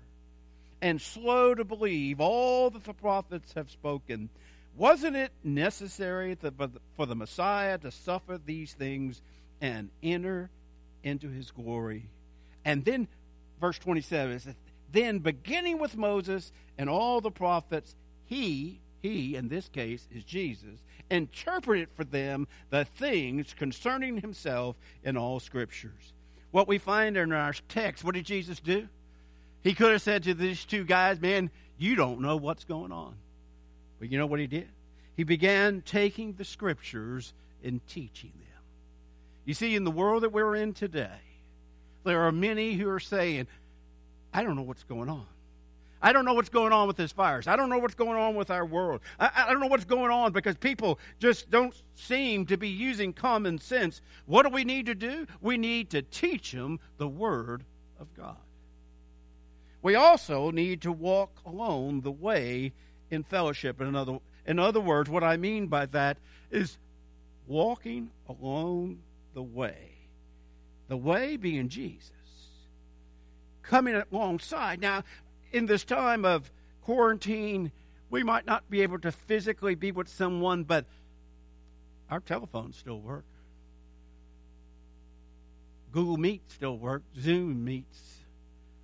and 0.82 1.00
slow 1.00 1.54
to 1.54 1.64
believe 1.64 2.20
all 2.20 2.70
that 2.72 2.84
the 2.84 2.94
prophets 2.94 3.54
have 3.54 3.70
spoken. 3.70 4.30
Wasn't 4.76 5.16
it 5.16 5.32
necessary 5.44 6.38
for 6.96 7.06
the 7.06 7.16
Messiah 7.16 7.78
to 7.80 7.92
suffer 7.92 8.40
these 8.44 8.74
things 8.74 9.22
and 9.62 9.90
enter 10.02 10.50
into 11.04 11.28
his 11.30 11.52
glory? 11.52 12.10
And 12.66 12.84
then, 12.86 13.08
verse 13.60 13.78
27 13.78 14.40
says, 14.40 14.56
Then, 14.92 15.20
beginning 15.20 15.80
with 15.80 15.98
Moses 15.98 16.52
and 16.78 16.90
all 16.90 17.22
the 17.22 17.32
prophets, 17.32 17.96
he, 18.26 18.80
he 19.02 19.36
in 19.36 19.48
this 19.48 19.68
case 19.70 20.08
is 20.14 20.24
Jesus, 20.24 20.84
interpreted 21.10 21.90
for 21.96 22.04
them 22.04 22.48
the 22.70 22.86
things 22.86 23.54
concerning 23.58 24.22
himself 24.22 24.76
in 25.04 25.18
all 25.18 25.40
scriptures. 25.40 26.14
What 26.52 26.68
we 26.68 26.78
find 26.78 27.18
in 27.18 27.32
our 27.32 27.54
text, 27.68 28.04
what 28.04 28.16
did 28.16 28.26
Jesus 28.26 28.60
do? 28.60 28.88
He 29.62 29.74
could 29.74 29.92
have 29.92 30.02
said 30.02 30.24
to 30.24 30.34
these 30.34 30.66
two 30.66 30.84
guys, 30.84 31.20
Man, 31.20 31.52
you 31.78 31.96
don't 31.96 32.22
know 32.22 32.38
what's 32.38 32.64
going 32.64 32.92
on. 32.92 33.16
But 34.00 34.12
you 34.12 34.18
know 34.18 34.26
what 34.26 34.40
he 34.40 34.48
did? 34.48 34.70
He 35.16 35.24
began 35.24 35.82
taking 35.82 36.34
the 36.34 36.46
scriptures 36.46 37.34
and 37.64 37.86
teaching 37.88 38.32
them. 38.32 38.64
You 39.46 39.54
see, 39.54 39.76
in 39.76 39.84
the 39.84 39.92
world 39.92 40.24
that 40.24 40.32
we're 40.32 40.56
in 40.56 40.74
today, 40.74 41.10
there 42.06 42.22
are 42.22 42.32
many 42.32 42.74
who 42.74 42.90
are 42.90 43.00
saying, 43.00 43.48
I 44.34 44.44
don't 44.44 44.56
know 44.56 44.62
what's 44.62 44.84
going 44.84 45.10
on. 45.10 45.26
I 46.02 46.14
don't 46.14 46.26
know 46.26 46.34
what's 46.34 46.50
going 46.50 46.72
on 46.72 46.88
with 46.88 46.98
this 46.98 47.12
virus. 47.12 47.48
I 47.48 47.56
don't 47.56 47.70
know 47.70 47.78
what's 47.78 47.96
going 47.96 48.18
on 48.18 48.36
with 48.36 48.50
our 48.50 48.66
world. 48.66 49.02
I, 49.20 49.30
I, 49.36 49.52
don't 49.52 49.60
know 49.60 49.68
what's 49.68 49.86
going 49.86 50.12
on 50.12 50.32
because 50.32 50.56
people 50.56 51.00
just 51.20 51.50
don't 51.50 51.74
seem 51.96 52.46
to 52.46 52.58
be 52.58 52.70
using 52.70 53.12
common 53.12 53.60
sense. 53.60 54.02
What 54.26 54.44
do 54.44 54.50
we 54.50 54.64
need 54.64 54.86
to 54.86 54.96
do? 54.96 55.28
We 55.42 55.58
need 55.58 55.90
to 55.92 56.02
teach 56.02 56.54
them 56.54 56.80
the 56.98 57.08
Word 57.08 57.66
of 58.00 58.14
God. 58.16 58.38
We 59.82 59.96
also 59.96 60.52
need 60.52 60.82
to 60.82 60.92
walk 60.92 61.32
alone 61.46 62.02
the 62.02 62.12
way 62.12 62.74
in 63.12 63.24
fellowship. 63.24 63.82
In 63.82 63.96
other, 63.96 64.20
in 64.46 64.60
other 64.60 64.82
words, 64.82 65.10
what 65.10 65.24
I 65.24 65.38
mean 65.38 65.68
by 65.68 65.86
that 65.88 66.18
is 66.50 66.78
walking 67.48 68.10
along 68.28 69.00
the 69.34 69.44
way. 69.44 69.92
The 70.88 70.98
way 70.98 71.38
being 71.38 71.70
Jesus 71.70 72.12
coming 73.70 74.02
alongside. 74.12 74.82
Now, 74.82 75.04
in 75.52 75.66
this 75.66 75.84
time 75.84 76.26
of 76.26 76.52
quarantine, 76.82 77.72
we 78.10 78.24
might 78.24 78.46
not 78.46 78.70
be 78.70 78.82
able 78.82 79.00
to 79.00 79.12
physically 79.12 79.76
be 79.76 79.92
with 79.92 80.08
someone, 80.08 80.64
but 80.64 80.86
our 82.10 82.20
telephones 82.20 82.78
still 82.78 83.00
work. 83.00 83.26
Google 85.92 86.18
Meet 86.18 86.42
still 86.52 86.78
works. 86.78 87.06
Zoom 87.20 87.64
meets. 87.64 88.18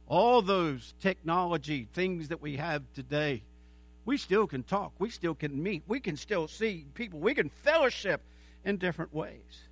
all 0.08 0.41
those 0.41 0.93
technology 0.99 1.88
things 1.93 2.28
that 2.28 2.41
we 2.41 2.58
have 2.58 2.84
today, 2.93 3.43
we 4.06 4.17
still 4.17 4.45
can 4.45 4.63
talk. 4.63 4.91
We 4.99 5.10
still 5.10 5.34
can 5.34 5.62
meet. 5.62 5.84
We 5.88 5.99
can 5.99 6.15
still 6.15 6.47
see 6.47 6.86
people. 6.93 7.19
We 7.19 7.34
can 7.34 7.49
fellowship 7.63 8.21
in 8.63 8.78
different 8.78 9.13
ways. 9.13 9.69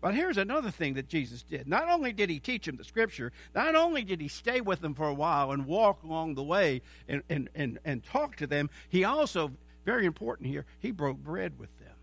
But 0.00 0.14
here's 0.14 0.36
another 0.36 0.70
thing 0.70 0.94
that 0.94 1.08
Jesus 1.08 1.42
did. 1.42 1.66
Not 1.66 1.88
only 1.88 2.12
did 2.12 2.28
he 2.30 2.38
teach 2.38 2.66
them 2.66 2.76
the 2.76 2.84
scripture, 2.84 3.32
not 3.54 3.74
only 3.74 4.04
did 4.04 4.20
he 4.20 4.28
stay 4.28 4.60
with 4.60 4.80
them 4.80 4.94
for 4.94 5.08
a 5.08 5.14
while 5.14 5.52
and 5.52 5.66
walk 5.66 6.02
along 6.02 6.34
the 6.34 6.42
way 6.42 6.82
and, 7.08 7.22
and, 7.28 7.48
and, 7.54 7.78
and 7.84 8.04
talk 8.04 8.36
to 8.36 8.46
them, 8.46 8.68
he 8.88 9.04
also, 9.04 9.52
very 9.84 10.04
important 10.06 10.48
here, 10.48 10.66
he 10.80 10.90
broke 10.90 11.16
bread 11.16 11.58
with 11.58 11.76
them. 11.78 11.94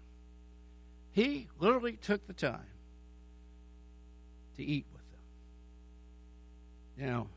He 1.11 1.47
literally 1.59 1.93
took 1.93 2.25
the 2.25 2.33
time 2.33 2.65
to 4.57 4.63
eat 4.63 4.85
with 4.91 5.01
them. 6.97 7.07
Now, 7.07 7.27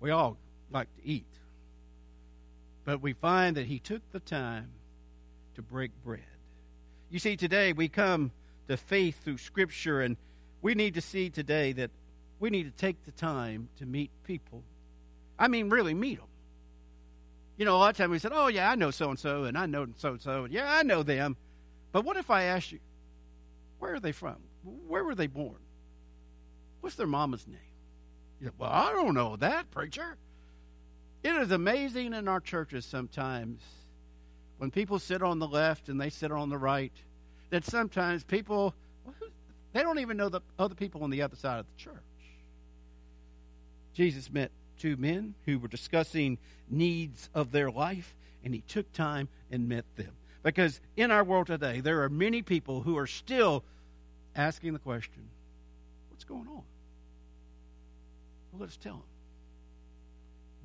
we 0.00 0.10
all 0.10 0.38
like 0.70 0.88
to 0.96 1.06
eat. 1.06 1.26
But 2.84 3.02
we 3.02 3.12
find 3.12 3.56
that 3.56 3.66
he 3.66 3.78
took 3.78 4.02
the 4.12 4.20
time 4.20 4.70
to 5.54 5.62
break 5.62 5.90
bread. 6.02 6.20
You 7.10 7.18
see, 7.18 7.36
today 7.36 7.74
we 7.74 7.88
come 7.88 8.30
to 8.70 8.76
faith 8.76 9.22
through 9.24 9.38
Scripture, 9.38 10.00
and 10.00 10.16
we 10.62 10.74
need 10.74 10.94
to 10.94 11.00
see 11.00 11.28
today 11.28 11.72
that 11.72 11.90
we 12.38 12.50
need 12.50 12.64
to 12.64 12.70
take 12.70 13.04
the 13.04 13.10
time 13.10 13.68
to 13.78 13.86
meet 13.86 14.10
people. 14.24 14.62
I 15.38 15.48
mean, 15.48 15.70
really 15.70 15.92
meet 15.92 16.18
them. 16.18 16.28
You 17.56 17.64
know, 17.64 17.76
a 17.76 17.78
lot 17.78 17.90
of 17.90 17.96
times 17.96 18.10
we 18.10 18.18
said, 18.20 18.32
oh, 18.32 18.46
yeah, 18.46 18.70
I 18.70 18.76
know 18.76 18.90
so 18.90 19.10
and 19.10 19.18
so, 19.18 19.44
and 19.44 19.58
I 19.58 19.66
know 19.66 19.86
so 19.96 20.10
and 20.10 20.22
so, 20.22 20.44
and 20.44 20.52
yeah, 20.52 20.72
I 20.72 20.84
know 20.84 21.02
them. 21.02 21.36
But 21.92 22.04
what 22.04 22.16
if 22.16 22.30
I 22.30 22.44
ask 22.44 22.70
you, 22.70 22.78
where 23.80 23.94
are 23.94 24.00
they 24.00 24.12
from? 24.12 24.36
Where 24.62 25.02
were 25.02 25.16
they 25.16 25.26
born? 25.26 25.58
What's 26.80 26.96
their 26.96 27.06
mama's 27.08 27.46
name? 27.46 27.58
You 28.40 28.46
say, 28.46 28.52
well, 28.56 28.70
I 28.70 28.92
don't 28.92 29.14
know 29.14 29.36
that, 29.36 29.70
preacher. 29.72 30.16
It 31.24 31.34
is 31.34 31.50
amazing 31.50 32.14
in 32.14 32.28
our 32.28 32.40
churches 32.40 32.86
sometimes 32.86 33.62
when 34.58 34.70
people 34.70 34.98
sit 35.00 35.22
on 35.22 35.40
the 35.40 35.48
left 35.48 35.88
and 35.88 36.00
they 36.00 36.10
sit 36.10 36.30
on 36.30 36.48
the 36.48 36.56
right 36.56 36.92
that 37.50 37.64
sometimes 37.64 38.24
people 38.24 38.74
they 39.72 39.82
don't 39.82 40.00
even 40.00 40.16
know 40.16 40.28
the 40.28 40.40
other 40.58 40.74
people 40.74 41.04
on 41.04 41.10
the 41.10 41.22
other 41.22 41.36
side 41.36 41.60
of 41.60 41.66
the 41.66 41.82
church. 41.82 41.94
Jesus 43.94 44.30
met 44.30 44.50
two 44.78 44.96
men 44.96 45.34
who 45.46 45.58
were 45.58 45.68
discussing 45.68 46.38
needs 46.68 47.28
of 47.34 47.52
their 47.52 47.70
life 47.70 48.16
and 48.42 48.54
he 48.54 48.62
took 48.62 48.92
time 48.92 49.28
and 49.50 49.68
met 49.68 49.84
them. 49.96 50.12
Because 50.42 50.80
in 50.96 51.10
our 51.10 51.22
world 51.22 51.46
today 51.46 51.80
there 51.80 52.02
are 52.02 52.08
many 52.08 52.42
people 52.42 52.80
who 52.80 52.96
are 52.96 53.06
still 53.06 53.62
asking 54.34 54.72
the 54.72 54.78
question, 54.78 55.28
what's 56.08 56.24
going 56.24 56.48
on? 56.48 56.62
Well, 58.52 58.60
let 58.60 58.70
us 58.70 58.76
tell 58.76 58.94
them. 58.94 59.02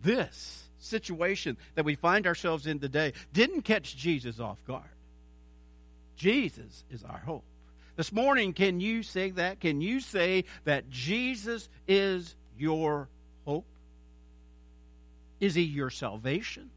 This 0.01 0.63
situation 0.79 1.57
that 1.75 1.85
we 1.85 1.95
find 1.95 2.25
ourselves 2.25 2.67
in 2.67 2.79
today 2.79 3.13
didn't 3.33 3.63
catch 3.63 3.95
Jesus 3.97 4.39
off 4.39 4.63
guard. 4.65 4.94
Jesus 6.15 6.83
is 6.91 7.03
our 7.03 7.17
hope. 7.17 7.43
This 7.95 8.11
morning, 8.11 8.53
can 8.53 8.79
you 8.79 9.03
say 9.03 9.31
that? 9.31 9.59
Can 9.59 9.81
you 9.81 9.99
say 9.99 10.45
that 10.65 10.89
Jesus 10.89 11.69
is 11.87 12.35
your 12.57 13.07
hope? 13.45 13.65
Is 15.39 15.55
he 15.55 15.63
your 15.63 15.89
salvation? 15.89 16.69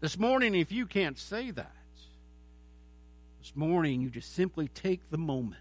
This 0.00 0.18
morning, 0.18 0.54
if 0.54 0.70
you 0.70 0.86
can't 0.86 1.18
say 1.18 1.50
that, 1.50 1.72
this 3.40 3.56
morning 3.56 4.00
you 4.00 4.10
just 4.10 4.34
simply 4.34 4.68
take 4.68 5.00
the 5.10 5.18
moment 5.18 5.60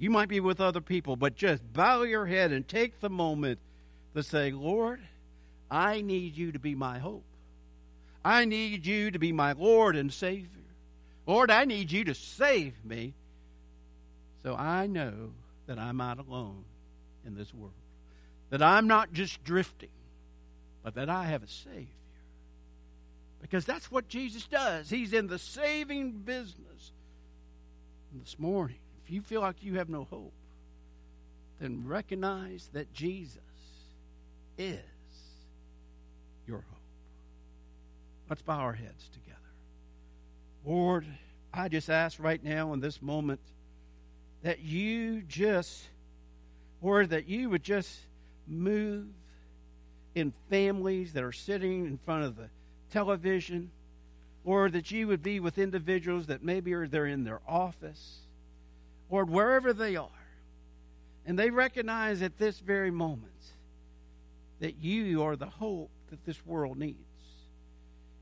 you 0.00 0.08
might 0.08 0.30
be 0.30 0.40
with 0.40 0.62
other 0.62 0.80
people, 0.80 1.14
but 1.14 1.36
just 1.36 1.62
bow 1.74 2.02
your 2.02 2.24
head 2.24 2.52
and 2.52 2.66
take 2.66 3.00
the 3.00 3.10
moment 3.10 3.58
to 4.14 4.22
say, 4.22 4.50
Lord, 4.50 4.98
I 5.70 6.00
need 6.00 6.38
you 6.38 6.52
to 6.52 6.58
be 6.58 6.74
my 6.74 6.98
hope. 6.98 7.22
I 8.24 8.46
need 8.46 8.86
you 8.86 9.10
to 9.10 9.18
be 9.18 9.30
my 9.30 9.52
Lord 9.52 9.96
and 9.96 10.10
Savior. 10.10 10.48
Lord, 11.30 11.52
I 11.52 11.64
need 11.64 11.92
you 11.92 12.02
to 12.06 12.14
save 12.16 12.84
me 12.84 13.14
so 14.42 14.56
I 14.56 14.88
know 14.88 15.30
that 15.68 15.78
I'm 15.78 15.96
not 15.96 16.18
alone 16.18 16.64
in 17.24 17.36
this 17.36 17.54
world. 17.54 17.70
That 18.48 18.62
I'm 18.62 18.88
not 18.88 19.12
just 19.12 19.44
drifting, 19.44 19.90
but 20.82 20.96
that 20.96 21.08
I 21.08 21.26
have 21.26 21.44
a 21.44 21.46
Savior. 21.46 21.86
Because 23.40 23.64
that's 23.64 23.92
what 23.92 24.08
Jesus 24.08 24.44
does. 24.48 24.90
He's 24.90 25.12
in 25.12 25.28
the 25.28 25.38
saving 25.38 26.10
business. 26.24 26.90
And 28.10 28.20
this 28.20 28.36
morning, 28.36 28.80
if 29.04 29.12
you 29.12 29.22
feel 29.22 29.40
like 29.40 29.62
you 29.62 29.76
have 29.76 29.88
no 29.88 30.08
hope, 30.10 30.32
then 31.60 31.84
recognize 31.86 32.68
that 32.72 32.92
Jesus 32.92 33.38
is 34.58 34.80
your 36.48 36.64
hope. 36.68 36.82
Let's 38.28 38.42
bow 38.42 38.58
our 38.58 38.72
heads 38.72 39.08
together. 39.12 39.39
Lord, 40.64 41.06
I 41.52 41.68
just 41.68 41.90
ask 41.90 42.18
right 42.20 42.42
now 42.42 42.72
in 42.72 42.80
this 42.80 43.00
moment 43.00 43.40
that 44.42 44.60
you 44.60 45.22
just, 45.22 45.82
Lord, 46.82 47.10
that 47.10 47.28
you 47.28 47.50
would 47.50 47.62
just 47.62 47.98
move 48.46 49.06
in 50.14 50.32
families 50.48 51.12
that 51.12 51.22
are 51.22 51.32
sitting 51.32 51.86
in 51.86 51.98
front 51.98 52.24
of 52.24 52.36
the 52.36 52.48
television, 52.90 53.70
or 54.44 54.70
that 54.70 54.90
you 54.90 55.06
would 55.06 55.22
be 55.22 55.38
with 55.38 55.58
individuals 55.58 56.26
that 56.26 56.42
maybe 56.42 56.72
are 56.72 56.88
they're 56.88 57.06
in 57.06 57.24
their 57.24 57.40
office 57.46 58.20
Lord, 59.10 59.28
wherever 59.28 59.72
they 59.72 59.96
are. 59.96 60.08
And 61.26 61.38
they 61.38 61.50
recognize 61.50 62.22
at 62.22 62.38
this 62.38 62.58
very 62.58 62.90
moment 62.90 63.26
that 64.60 64.76
you 64.78 65.22
are 65.22 65.36
the 65.36 65.46
hope 65.46 65.90
that 66.10 66.24
this 66.24 66.44
world 66.46 66.78
needs. 66.78 66.96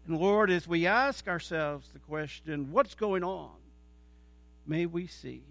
And 0.08 0.18
Lord, 0.18 0.50
as 0.50 0.66
we 0.66 0.86
ask 0.86 1.28
ourselves 1.28 1.86
the 1.92 1.98
question, 1.98 2.72
what's 2.72 2.94
going 2.94 3.22
on? 3.22 3.50
May 4.66 4.86
we 4.86 5.06
see 5.06 5.42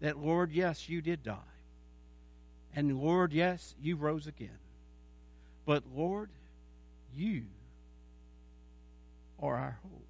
that, 0.00 0.18
Lord, 0.18 0.52
yes, 0.52 0.88
you 0.88 1.02
did 1.02 1.22
die. 1.22 1.36
And 2.74 2.98
Lord, 2.98 3.34
yes, 3.34 3.74
you 3.80 3.96
rose 3.96 4.26
again. 4.26 4.58
But 5.66 5.82
Lord, 5.94 6.30
you 7.14 7.42
are 9.38 9.54
our 9.54 9.78
hope. 9.82 10.02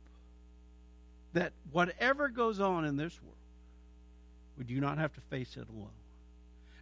That 1.33 1.53
whatever 1.73 2.29
goes 2.29 2.61
on 2.61 2.85
in 2.85 2.97
this 2.97 3.21
world, 3.21 3.35
we 4.57 4.65
do 4.65 4.81
not 4.81 4.99
have 4.99 5.13
to 5.15 5.21
face 5.23 5.57
it 5.57 5.67
alone. 5.69 5.91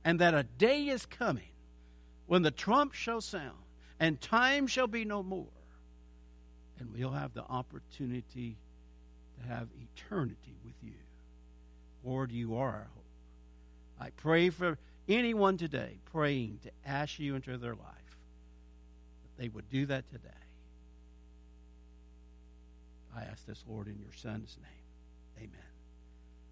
And 0.04 0.20
that 0.20 0.34
a 0.34 0.42
day 0.42 0.88
is 0.88 1.06
coming 1.06 1.52
when 2.26 2.42
the 2.42 2.50
trump 2.50 2.92
shall 2.92 3.22
sound 3.22 3.56
and 3.98 4.20
time 4.20 4.66
shall 4.66 4.86
be 4.86 5.06
no 5.06 5.22
more. 5.22 5.53
And 6.78 6.92
we'll 6.92 7.10
have 7.10 7.34
the 7.34 7.44
opportunity 7.44 8.56
to 9.38 9.48
have 9.48 9.68
eternity 9.96 10.56
with 10.64 10.74
you. 10.82 10.92
Lord, 12.04 12.32
you 12.32 12.56
are 12.56 12.68
our 12.68 12.88
hope. 12.94 13.04
I 14.00 14.10
pray 14.10 14.50
for 14.50 14.78
anyone 15.08 15.56
today 15.56 15.98
praying 16.12 16.58
to 16.64 16.70
ask 16.84 17.18
you 17.18 17.34
into 17.34 17.56
their 17.56 17.74
life 17.74 18.18
that 19.22 19.42
they 19.42 19.48
would 19.48 19.68
do 19.70 19.86
that 19.86 20.08
today. 20.10 20.28
I 23.16 23.22
ask 23.22 23.46
this, 23.46 23.62
Lord, 23.68 23.86
in 23.86 23.98
your 24.00 24.12
Son's 24.16 24.56
name. 24.60 25.48
Amen. 25.48 25.73